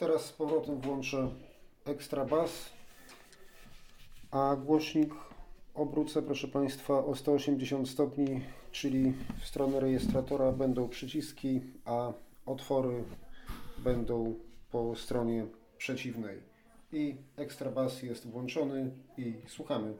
Teraz 0.05 0.25
z 0.25 0.31
powrotem 0.31 0.81
włączę 0.81 1.29
ekstra 1.85 2.25
bas, 2.25 2.69
a 4.31 4.55
głośnik 4.55 5.13
obrócę, 5.75 6.21
proszę 6.21 6.47
Państwa, 6.47 7.05
o 7.05 7.15
180 7.15 7.89
stopni, 7.89 8.41
czyli 8.71 9.13
w 9.39 9.45
stronę 9.45 9.79
rejestratora 9.79 10.51
będą 10.51 10.89
przyciski, 10.89 11.61
a 11.85 12.13
otwory 12.45 13.03
będą 13.77 14.35
po 14.71 14.95
stronie 14.95 15.45
przeciwnej. 15.77 16.39
I 16.93 17.15
ekstra 17.37 17.71
bas 17.71 18.03
jest 18.03 18.29
włączony 18.29 18.91
i 19.17 19.33
słuchamy. 19.47 19.93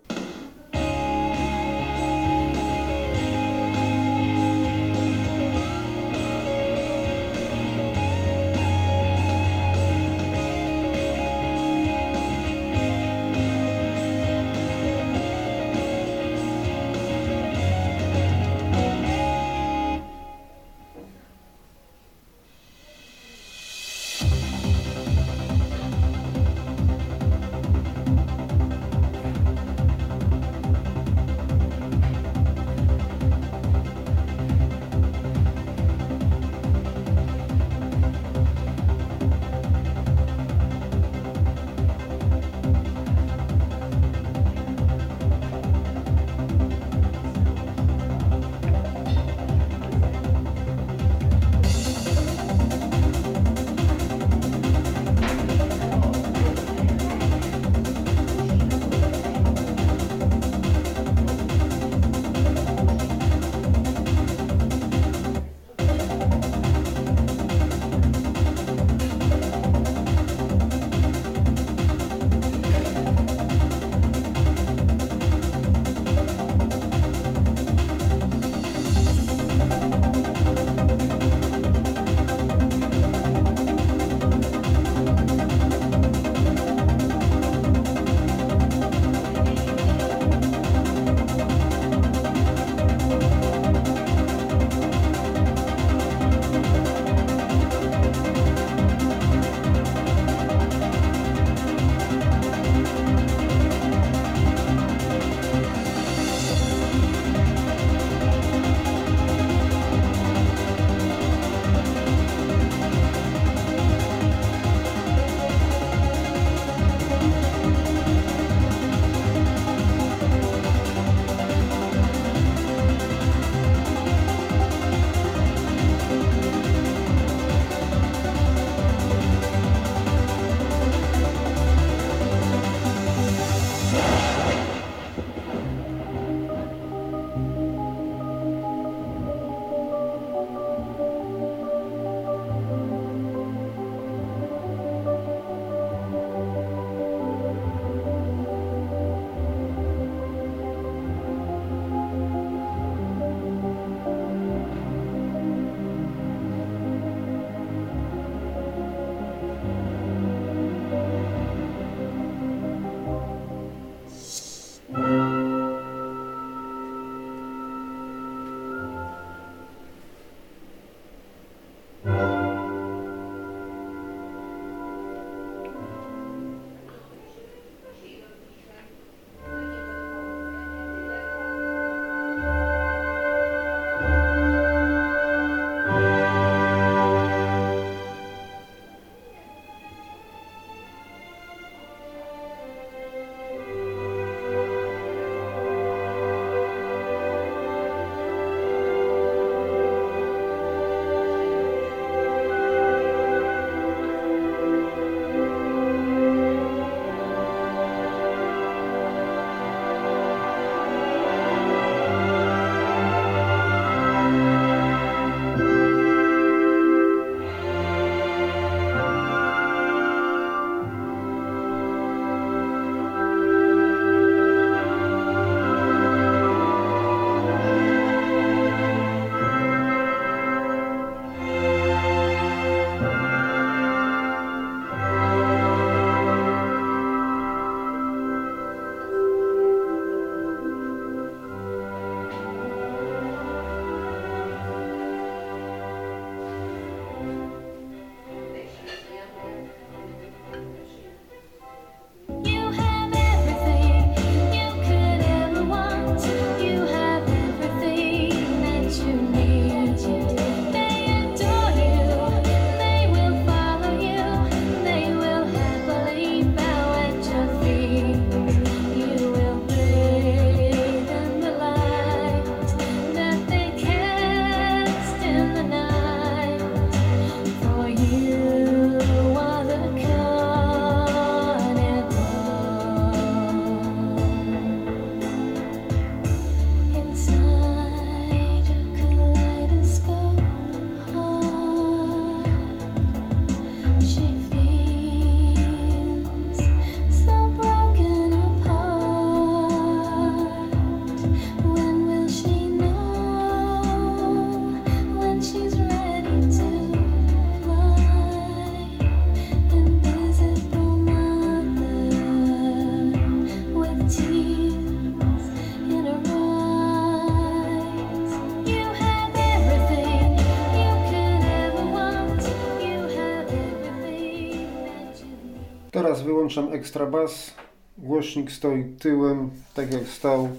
Teraz 326.06 326.22
wyłączam 326.22 326.74
ekstra 326.74 327.06
bas. 327.06 327.54
Głośnik 327.98 328.52
stoi 328.52 328.84
tyłem, 328.84 329.50
tak 329.74 329.94
jak 329.94 330.08
stał 330.08 330.50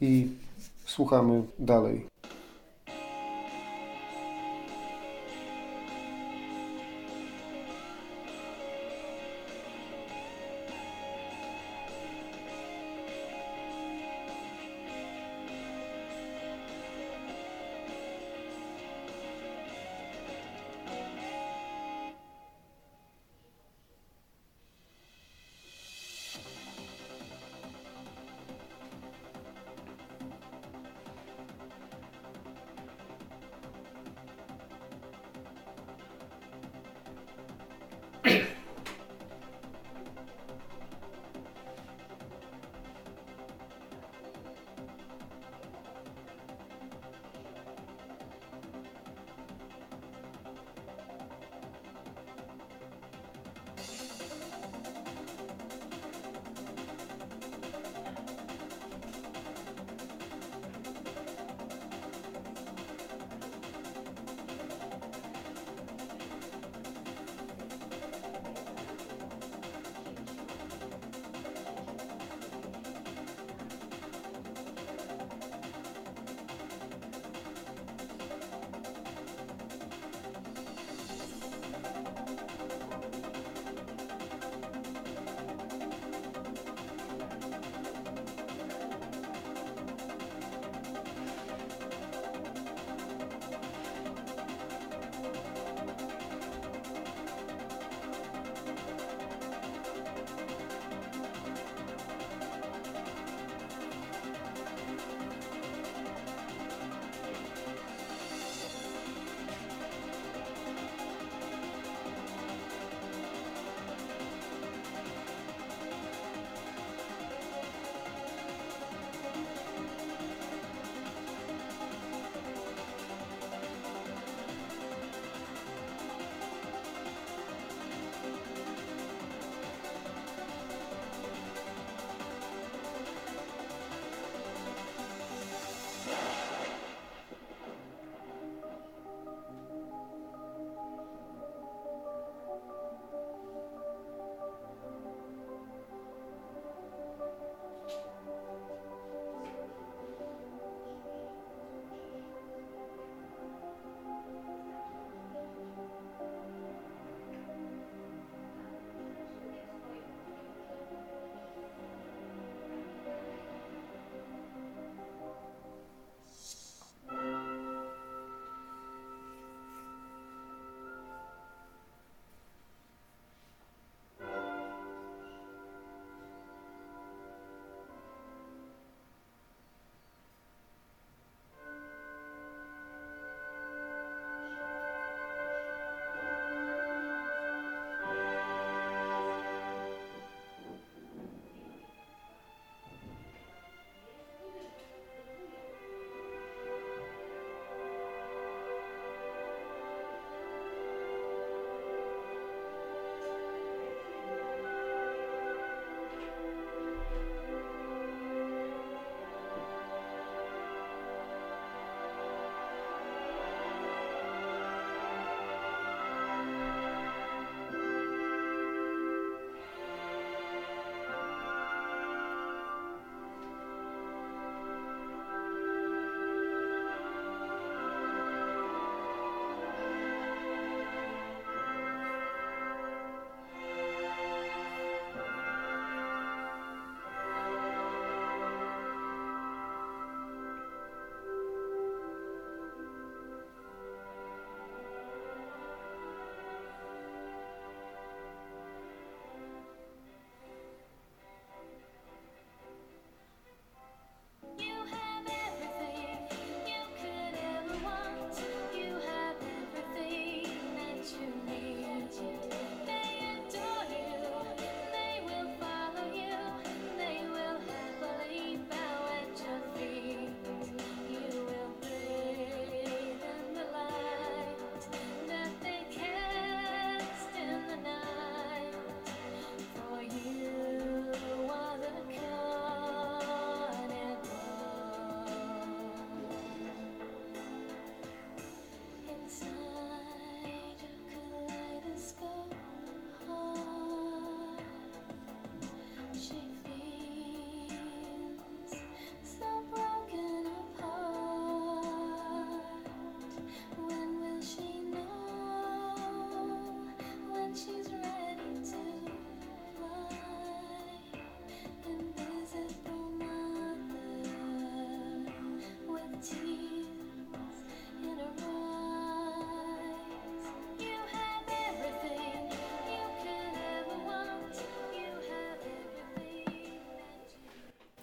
i 0.00 0.28
słuchamy 0.86 1.42
dalej. 1.58 2.09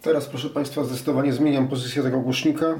Teraz, 0.02 0.26
proszę 0.26 0.50
Państwa, 0.50 0.84
zdecydowanie 0.84 1.32
zmieniam 1.32 1.68
pozycję 1.68 2.02
tego 2.02 2.20
głośnika, 2.20 2.74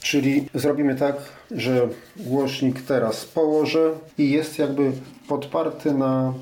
czyli 0.00 0.48
zrobimy 0.54 0.94
tak, 0.94 1.16
że 1.50 1.88
głośnik 2.16 2.82
teraz 2.82 3.24
położę 3.24 3.92
i 4.18 4.30
jest 4.30 4.58
jakby 4.58 4.92
podparty 5.28 5.94
na 5.94 6.34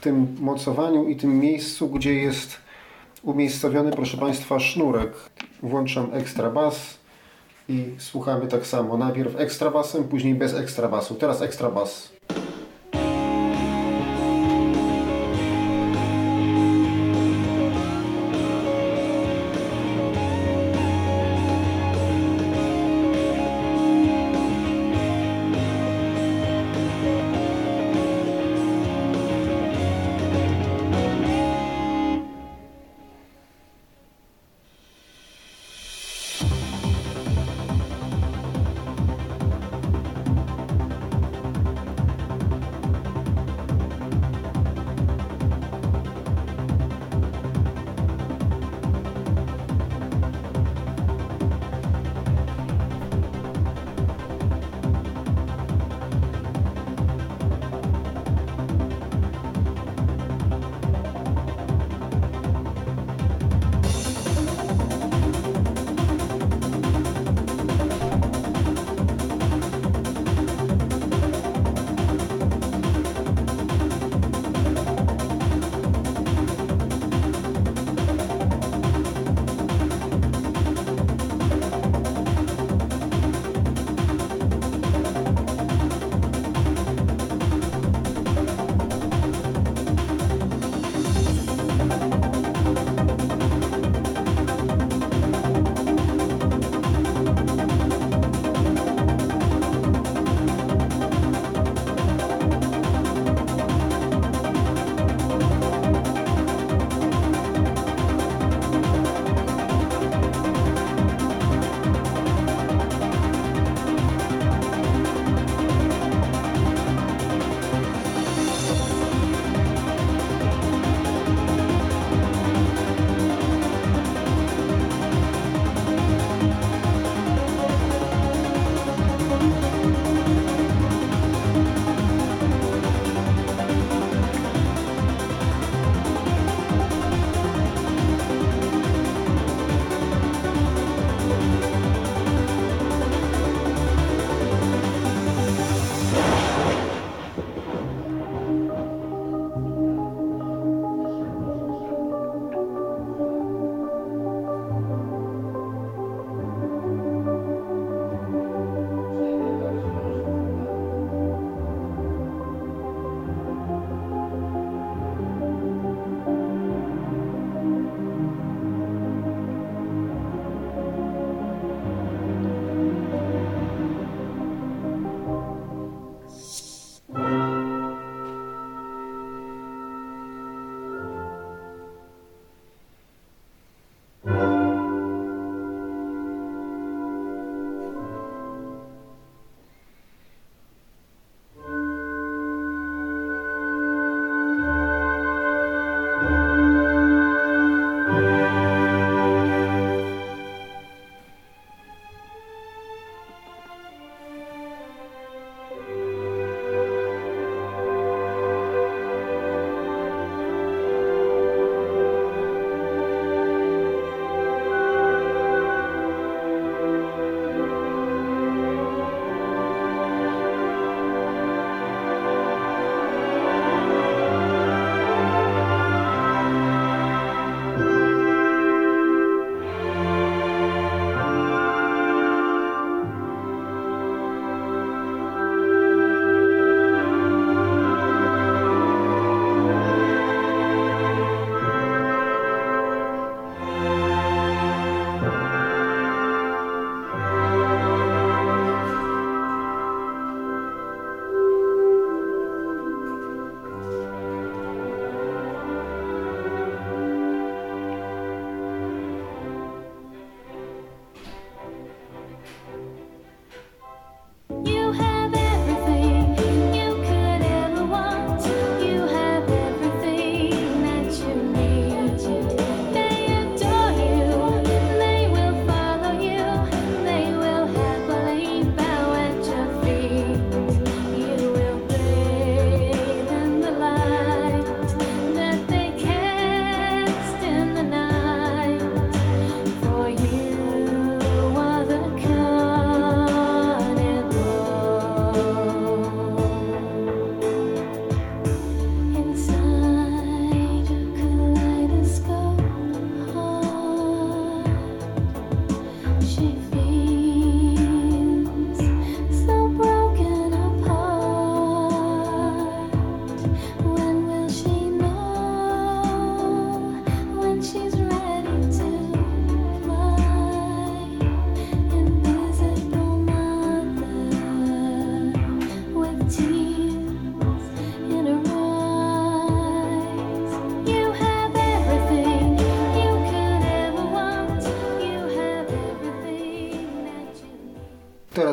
tym 0.00 0.36
mocowaniu 0.40 1.08
i 1.08 1.16
tym 1.16 1.38
miejscu, 1.38 1.88
gdzie 1.88 2.14
jest 2.14 2.56
umiejscowiony, 3.22 3.90
proszę 3.90 4.16
Państwa, 4.16 4.60
sznurek. 4.60 5.12
Włączam 5.62 6.10
ekstra 6.12 6.50
bas 6.50 6.98
i 7.68 7.84
słuchamy 7.98 8.46
tak 8.46 8.66
samo. 8.66 8.96
Najpierw 8.96 9.40
ekstra 9.40 9.70
basem, 9.70 10.04
później 10.04 10.34
bez 10.34 10.54
ekstra 10.54 10.88
basu. 10.88 11.14
Teraz 11.14 11.42
ekstra 11.42 11.70
bas. 11.70 12.12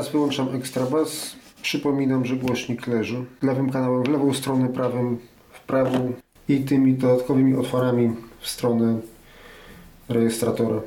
Teraz 0.07 0.13
wyłączam 0.13 0.55
ekstra 0.55 0.85
bas. 0.85 1.35
Przypominam, 1.61 2.25
że 2.25 2.35
głośnik 2.35 2.87
leży 2.87 3.25
lewym 3.41 3.69
kanałem 3.69 4.03
w 4.03 4.07
lewą 4.07 4.33
stronę, 4.33 4.69
prawym 4.69 5.17
w 5.51 5.59
prawą 5.59 6.13
i 6.49 6.59
tymi 6.59 6.93
dodatkowymi 6.93 7.55
otworami 7.55 8.15
w 8.39 8.47
stronę 8.47 8.99
rejestratora. 10.09 10.81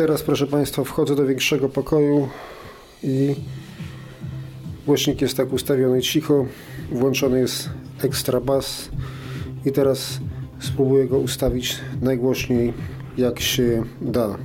Teraz, 0.00 0.22
proszę 0.22 0.46
Państwa, 0.46 0.84
wchodzę 0.84 1.16
do 1.16 1.26
większego 1.26 1.68
pokoju 1.68 2.28
i 3.02 3.34
głośnik 4.86 5.20
jest 5.20 5.36
tak 5.36 5.52
ustawiony 5.52 6.02
cicho. 6.02 6.46
Włączony 6.92 7.40
jest 7.40 7.70
ekstra 8.02 8.40
bas 8.40 8.88
i 9.66 9.72
teraz 9.72 10.20
spróbuję 10.60 11.06
go 11.06 11.18
ustawić 11.18 11.78
najgłośniej 12.02 12.72
jak 13.18 13.40
się 13.40 13.82
da. 14.00 14.36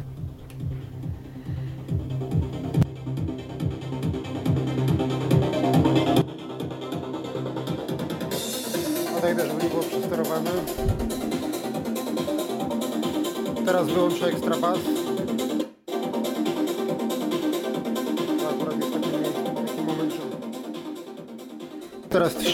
Odejdę, 9.17 9.47
żeby 9.47 9.63
nie 9.63 9.69
było 9.69 9.83
przesterowane. 9.83 10.51
Teraz 13.65 13.87
wyłączę 13.87 14.25
ekstra 14.27 14.57
bas. 14.57 14.94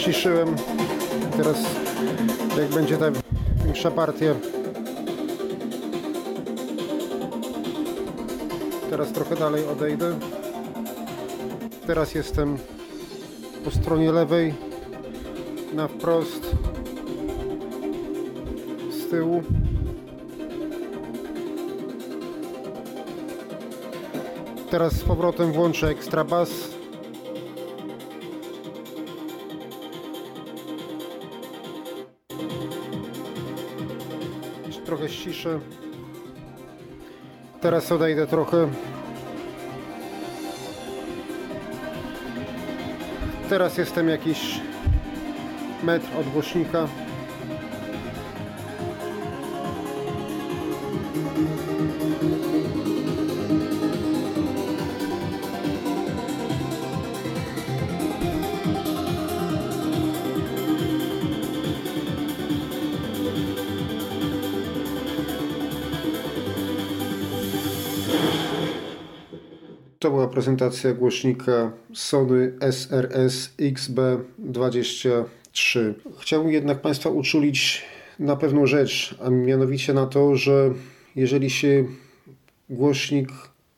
Ściszyłem. 0.02 0.56
Teraz 1.36 1.56
jak 2.58 2.68
będzie 2.68 2.96
ta 2.96 3.06
większa 3.64 3.90
partia. 3.90 4.34
Teraz 8.90 9.12
trochę 9.12 9.36
dalej 9.36 9.66
odejdę. 9.66 10.18
Teraz 11.86 12.14
jestem 12.14 12.58
po 13.64 13.70
stronie 13.70 14.12
lewej 14.12 14.54
na 15.74 15.88
wprost 15.88 16.50
z 18.90 19.10
tyłu. 19.10 19.42
Teraz 24.70 24.92
z 24.92 25.02
powrotem 25.02 25.52
włączę 25.52 25.88
ekstra 25.88 26.24
bas. 26.24 26.71
Ściszę. 35.22 35.60
Teraz 37.60 37.92
odejdę 37.92 38.26
trochę. 38.26 38.68
Teraz 43.48 43.78
jestem 43.78 44.08
jakiś 44.08 44.60
metr 45.82 46.06
od 46.20 46.28
głośnika. 46.28 46.88
Prezentacja 70.42 70.92
głośnika 70.92 71.72
Sony 71.94 72.52
SRS 72.60 73.54
XB23. 73.58 75.94
Chciałbym 76.18 76.52
jednak 76.52 76.80
Państwa 76.80 77.10
uczulić 77.10 77.82
na 78.18 78.36
pewną 78.36 78.66
rzecz, 78.66 79.14
a 79.24 79.30
mianowicie 79.30 79.94
na 79.94 80.06
to, 80.06 80.36
że 80.36 80.70
jeżeli 81.16 81.50
się 81.50 81.84
głośnik 82.70 83.28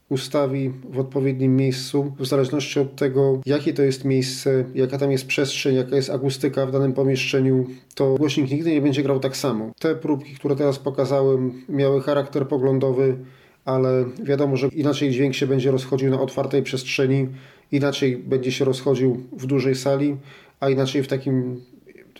ustawi 0.08 0.72
w 0.90 0.98
odpowiednim 0.98 1.56
miejscu, 1.56 2.12
w 2.18 2.26
zależności 2.26 2.80
od 2.80 2.96
tego, 2.96 3.40
jakie 3.46 3.74
to 3.74 3.82
jest 3.82 4.04
miejsce, 4.04 4.64
jaka 4.74 4.98
tam 4.98 5.12
jest 5.12 5.26
przestrzeń, 5.26 5.76
jaka 5.76 5.96
jest 5.96 6.10
akustyka 6.10 6.66
w 6.66 6.72
danym 6.72 6.92
pomieszczeniu, 6.92 7.66
to 7.94 8.14
głośnik 8.14 8.50
nigdy 8.50 8.70
nie 8.70 8.82
będzie 8.82 9.02
grał 9.02 9.20
tak 9.20 9.36
samo. 9.36 9.72
Te 9.78 9.94
próbki, 9.94 10.34
które 10.34 10.56
teraz 10.56 10.78
pokazałem, 10.78 11.62
miały 11.68 12.02
charakter 12.02 12.48
poglądowy, 12.48 13.16
ale 13.64 14.04
wiadomo, 14.22 14.56
że 14.56 14.68
inaczej 14.68 15.10
dźwięk 15.10 15.34
się 15.34 15.46
będzie 15.46 15.70
rozchodził 15.70 16.10
na 16.10 16.20
otwartej 16.20 16.62
przestrzeni, 16.62 17.28
inaczej 17.72 18.16
będzie 18.16 18.52
się 18.52 18.64
rozchodził 18.64 19.24
w 19.32 19.46
dużej 19.46 19.74
sali, 19.74 20.16
a 20.60 20.70
inaczej 20.70 21.02
w 21.02 21.08
takim, 21.08 21.60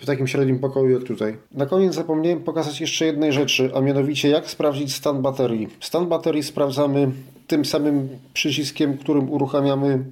w 0.01 0.07
takim 0.07 0.27
średnim 0.27 0.59
pokoju 0.59 0.91
jak 0.91 1.03
tutaj. 1.03 1.37
Na 1.53 1.67
koniec 1.67 1.95
zapomniałem 1.95 2.41
pokazać 2.41 2.81
jeszcze 2.81 3.07
jednej 3.07 3.33
rzeczy, 3.33 3.71
a 3.75 3.81
mianowicie 3.81 4.29
jak 4.29 4.51
sprawdzić 4.51 4.95
stan 4.95 5.23
baterii. 5.23 5.69
Stan 5.81 6.07
baterii 6.07 6.43
sprawdzamy 6.43 7.11
tym 7.47 7.65
samym 7.65 8.09
przyciskiem, 8.35 8.99
którym 8.99 9.31
uruchamiamy 9.31 10.05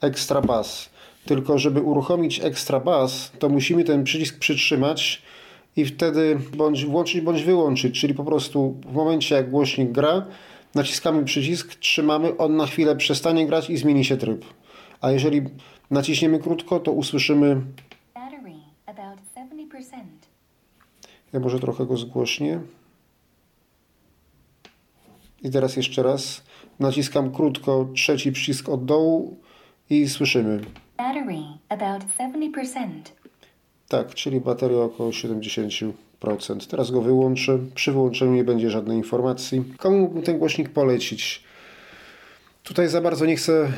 Extra 0.00 0.40
Bass. 0.40 0.90
Tylko 1.26 1.58
żeby 1.58 1.80
uruchomić 1.80 2.40
Extra 2.44 2.80
Bass, 2.80 3.32
to 3.38 3.48
musimy 3.48 3.84
ten 3.84 4.04
przycisk 4.04 4.38
przytrzymać 4.38 5.22
i 5.76 5.84
wtedy 5.84 6.38
bądź 6.56 6.84
włączyć, 6.84 7.20
bądź 7.20 7.42
wyłączyć, 7.42 8.00
czyli 8.00 8.14
po 8.14 8.24
prostu 8.24 8.76
w 8.86 8.92
momencie 8.92 9.34
jak 9.34 9.50
głośnik 9.50 9.92
gra, 9.92 10.26
naciskamy 10.74 11.24
przycisk, 11.24 11.74
trzymamy, 11.74 12.36
on 12.36 12.56
na 12.56 12.66
chwilę 12.66 12.96
przestanie 12.96 13.46
grać 13.46 13.70
i 13.70 13.76
zmieni 13.76 14.04
się 14.04 14.16
tryb. 14.16 14.44
A 15.00 15.10
jeżeli 15.10 15.42
naciśniemy 15.90 16.38
krótko, 16.38 16.80
to 16.80 16.92
usłyszymy, 16.92 17.60
Battery 18.14 18.54
about 18.86 19.18
70%. 19.36 19.96
ja 21.32 21.40
może 21.40 21.58
trochę 21.60 21.86
go 21.86 21.96
zgłośnię. 21.96 22.60
I 25.42 25.50
teraz 25.50 25.76
jeszcze 25.76 26.02
raz 26.02 26.42
naciskam 26.80 27.32
krótko 27.32 27.88
trzeci 27.94 28.32
przycisk 28.32 28.68
od 28.68 28.84
dołu 28.84 29.40
i 29.90 30.08
słyszymy. 30.08 30.60
Battery 30.96 31.38
about 31.68 32.02
70%. 32.18 32.88
Tak, 33.88 34.14
czyli 34.14 34.40
bateria 34.40 34.78
około 34.78 35.10
70%. 35.10 35.92
Teraz 36.70 36.90
go 36.90 37.02
wyłączę. 37.02 37.58
Przy 37.74 37.92
wyłączeniu 37.92 38.32
nie 38.32 38.44
będzie 38.44 38.70
żadnej 38.70 38.96
informacji. 38.96 39.64
Komu 39.78 39.98
mógłbym 39.98 40.22
ten 40.22 40.38
głośnik 40.38 40.68
polecić? 40.68 41.42
Tutaj 42.62 42.88
za 42.88 43.00
bardzo 43.00 43.26
nie 43.26 43.36
chcę 43.36 43.72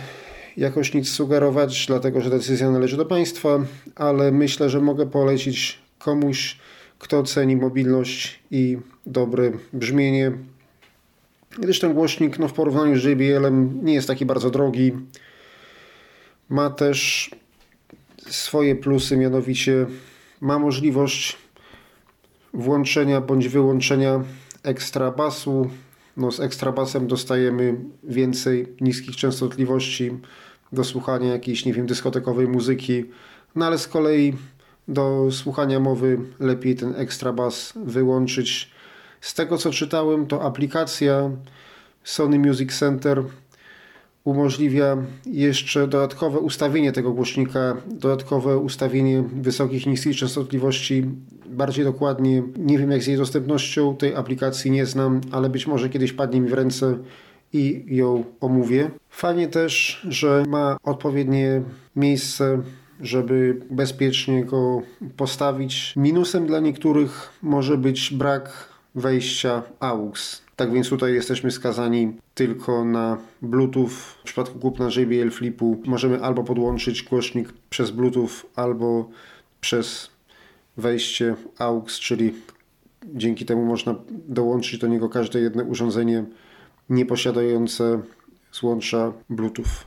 jakoś 0.56 0.94
nic 0.94 1.08
sugerować, 1.08 1.86
dlatego 1.86 2.20
że 2.20 2.30
decyzja 2.30 2.70
należy 2.70 2.96
do 2.96 3.06
Państwa, 3.06 3.58
ale 3.94 4.32
myślę, 4.32 4.70
że 4.70 4.80
mogę 4.80 5.06
polecić 5.06 5.78
komuś, 5.98 6.58
kto 6.98 7.22
ceni 7.22 7.56
mobilność 7.56 8.40
i 8.50 8.78
dobre 9.06 9.52
brzmienie. 9.72 10.32
Gdyż 11.58 11.80
ten 11.80 11.94
głośnik 11.94 12.38
no, 12.38 12.48
w 12.48 12.52
porównaniu 12.52 13.00
z 13.00 13.04
JBL-em 13.04 13.84
nie 13.84 13.94
jest 13.94 14.08
taki 14.08 14.26
bardzo 14.26 14.50
drogi. 14.50 14.92
Ma 16.48 16.70
też 16.70 17.30
swoje 18.30 18.76
plusy, 18.76 19.16
mianowicie 19.16 19.86
ma 20.40 20.58
możliwość 20.58 21.43
włączenia 22.54 23.20
bądź 23.20 23.48
wyłączenia 23.48 24.24
ekstra 24.62 25.10
basu. 25.10 25.70
No, 26.16 26.32
z 26.32 26.40
ekstra 26.40 26.72
basem 26.72 27.06
dostajemy 27.06 27.76
więcej 28.04 28.66
niskich 28.80 29.16
częstotliwości 29.16 30.10
do 30.72 30.84
słuchania 30.84 31.32
jakiejś, 31.32 31.64
nie 31.64 31.72
wiem, 31.72 31.86
dyskotekowej 31.86 32.48
muzyki. 32.48 33.04
No 33.54 33.66
ale 33.66 33.78
z 33.78 33.88
kolei 33.88 34.34
do 34.88 35.28
słuchania 35.30 35.80
mowy 35.80 36.18
lepiej 36.40 36.74
ten 36.74 36.94
ekstra 36.96 37.32
bas 37.32 37.72
wyłączyć. 37.76 38.70
Z 39.20 39.34
tego 39.34 39.58
co 39.58 39.70
czytałem, 39.70 40.26
to 40.26 40.42
aplikacja 40.42 41.30
Sony 42.04 42.38
Music 42.38 42.78
Center 42.78 43.22
umożliwia 44.24 44.96
jeszcze 45.26 45.88
dodatkowe 45.88 46.38
ustawienie 46.38 46.92
tego 46.92 47.12
głośnika, 47.12 47.76
dodatkowe 47.86 48.58
ustawienie 48.58 49.22
wysokich 49.22 49.86
niskich 49.86 50.16
częstotliwości 50.16 51.04
bardziej 51.46 51.84
dokładnie. 51.84 52.42
Nie 52.56 52.78
wiem 52.78 52.90
jak 52.90 53.02
z 53.02 53.06
jej 53.06 53.16
dostępnością 53.16 53.96
tej 53.96 54.14
aplikacji 54.14 54.70
nie 54.70 54.86
znam, 54.86 55.20
ale 55.30 55.50
być 55.50 55.66
może 55.66 55.88
kiedyś 55.88 56.12
padnie 56.12 56.40
mi 56.40 56.48
w 56.48 56.54
ręce 56.54 56.98
i 57.52 57.84
ją 57.86 58.24
omówię. 58.40 58.90
Fajnie 59.10 59.48
też, 59.48 60.00
że 60.08 60.44
ma 60.48 60.76
odpowiednie 60.82 61.62
miejsce 61.96 62.62
żeby 63.00 63.60
bezpiecznie 63.70 64.44
go 64.44 64.82
postawić. 65.16 65.92
Minusem 65.96 66.46
dla 66.46 66.60
niektórych 66.60 67.32
może 67.42 67.78
być 67.78 68.14
brak 68.14 68.68
wejścia 68.94 69.62
AUX. 69.80 70.43
Tak 70.56 70.72
więc 70.72 70.88
tutaj 70.88 71.14
jesteśmy 71.14 71.50
skazani 71.50 72.12
tylko 72.34 72.84
na 72.84 73.18
Bluetooth. 73.42 73.88
W 73.88 74.22
przypadku 74.24 74.58
kupna 74.58 74.88
JBL 74.96 75.30
Flipu 75.30 75.82
możemy 75.86 76.22
albo 76.22 76.44
podłączyć 76.44 77.02
głośnik 77.02 77.52
przez 77.70 77.90
Bluetooth, 77.90 78.30
albo 78.56 79.08
przez 79.60 80.10
wejście 80.76 81.36
AUX, 81.58 82.00
czyli 82.00 82.34
dzięki 83.14 83.44
temu 83.44 83.64
można 83.64 83.94
dołączyć 84.28 84.80
do 84.80 84.86
niego 84.86 85.08
każde 85.08 85.40
jedno 85.40 85.62
urządzenie 85.62 86.24
nieposiadające 86.90 88.00
złącza 88.52 89.12
Bluetooth. 89.30 89.84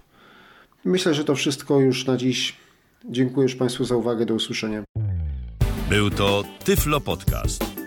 Myślę, 0.86 1.14
że 1.14 1.24
to 1.24 1.36
wszystko 1.36 1.80
już 1.80 2.06
na 2.06 2.18
dziś. 2.18 2.56
Dziękuję 3.06 3.44
już 3.44 3.56
Państwu 3.56 3.86
za 3.86 3.96
uwagę. 3.96 4.26
Do 4.26 4.34
usłyszenia. 4.34 4.84
Był 5.90 6.10
to 6.10 6.44
Tyflo 6.64 7.02
Podcast. 7.02 7.87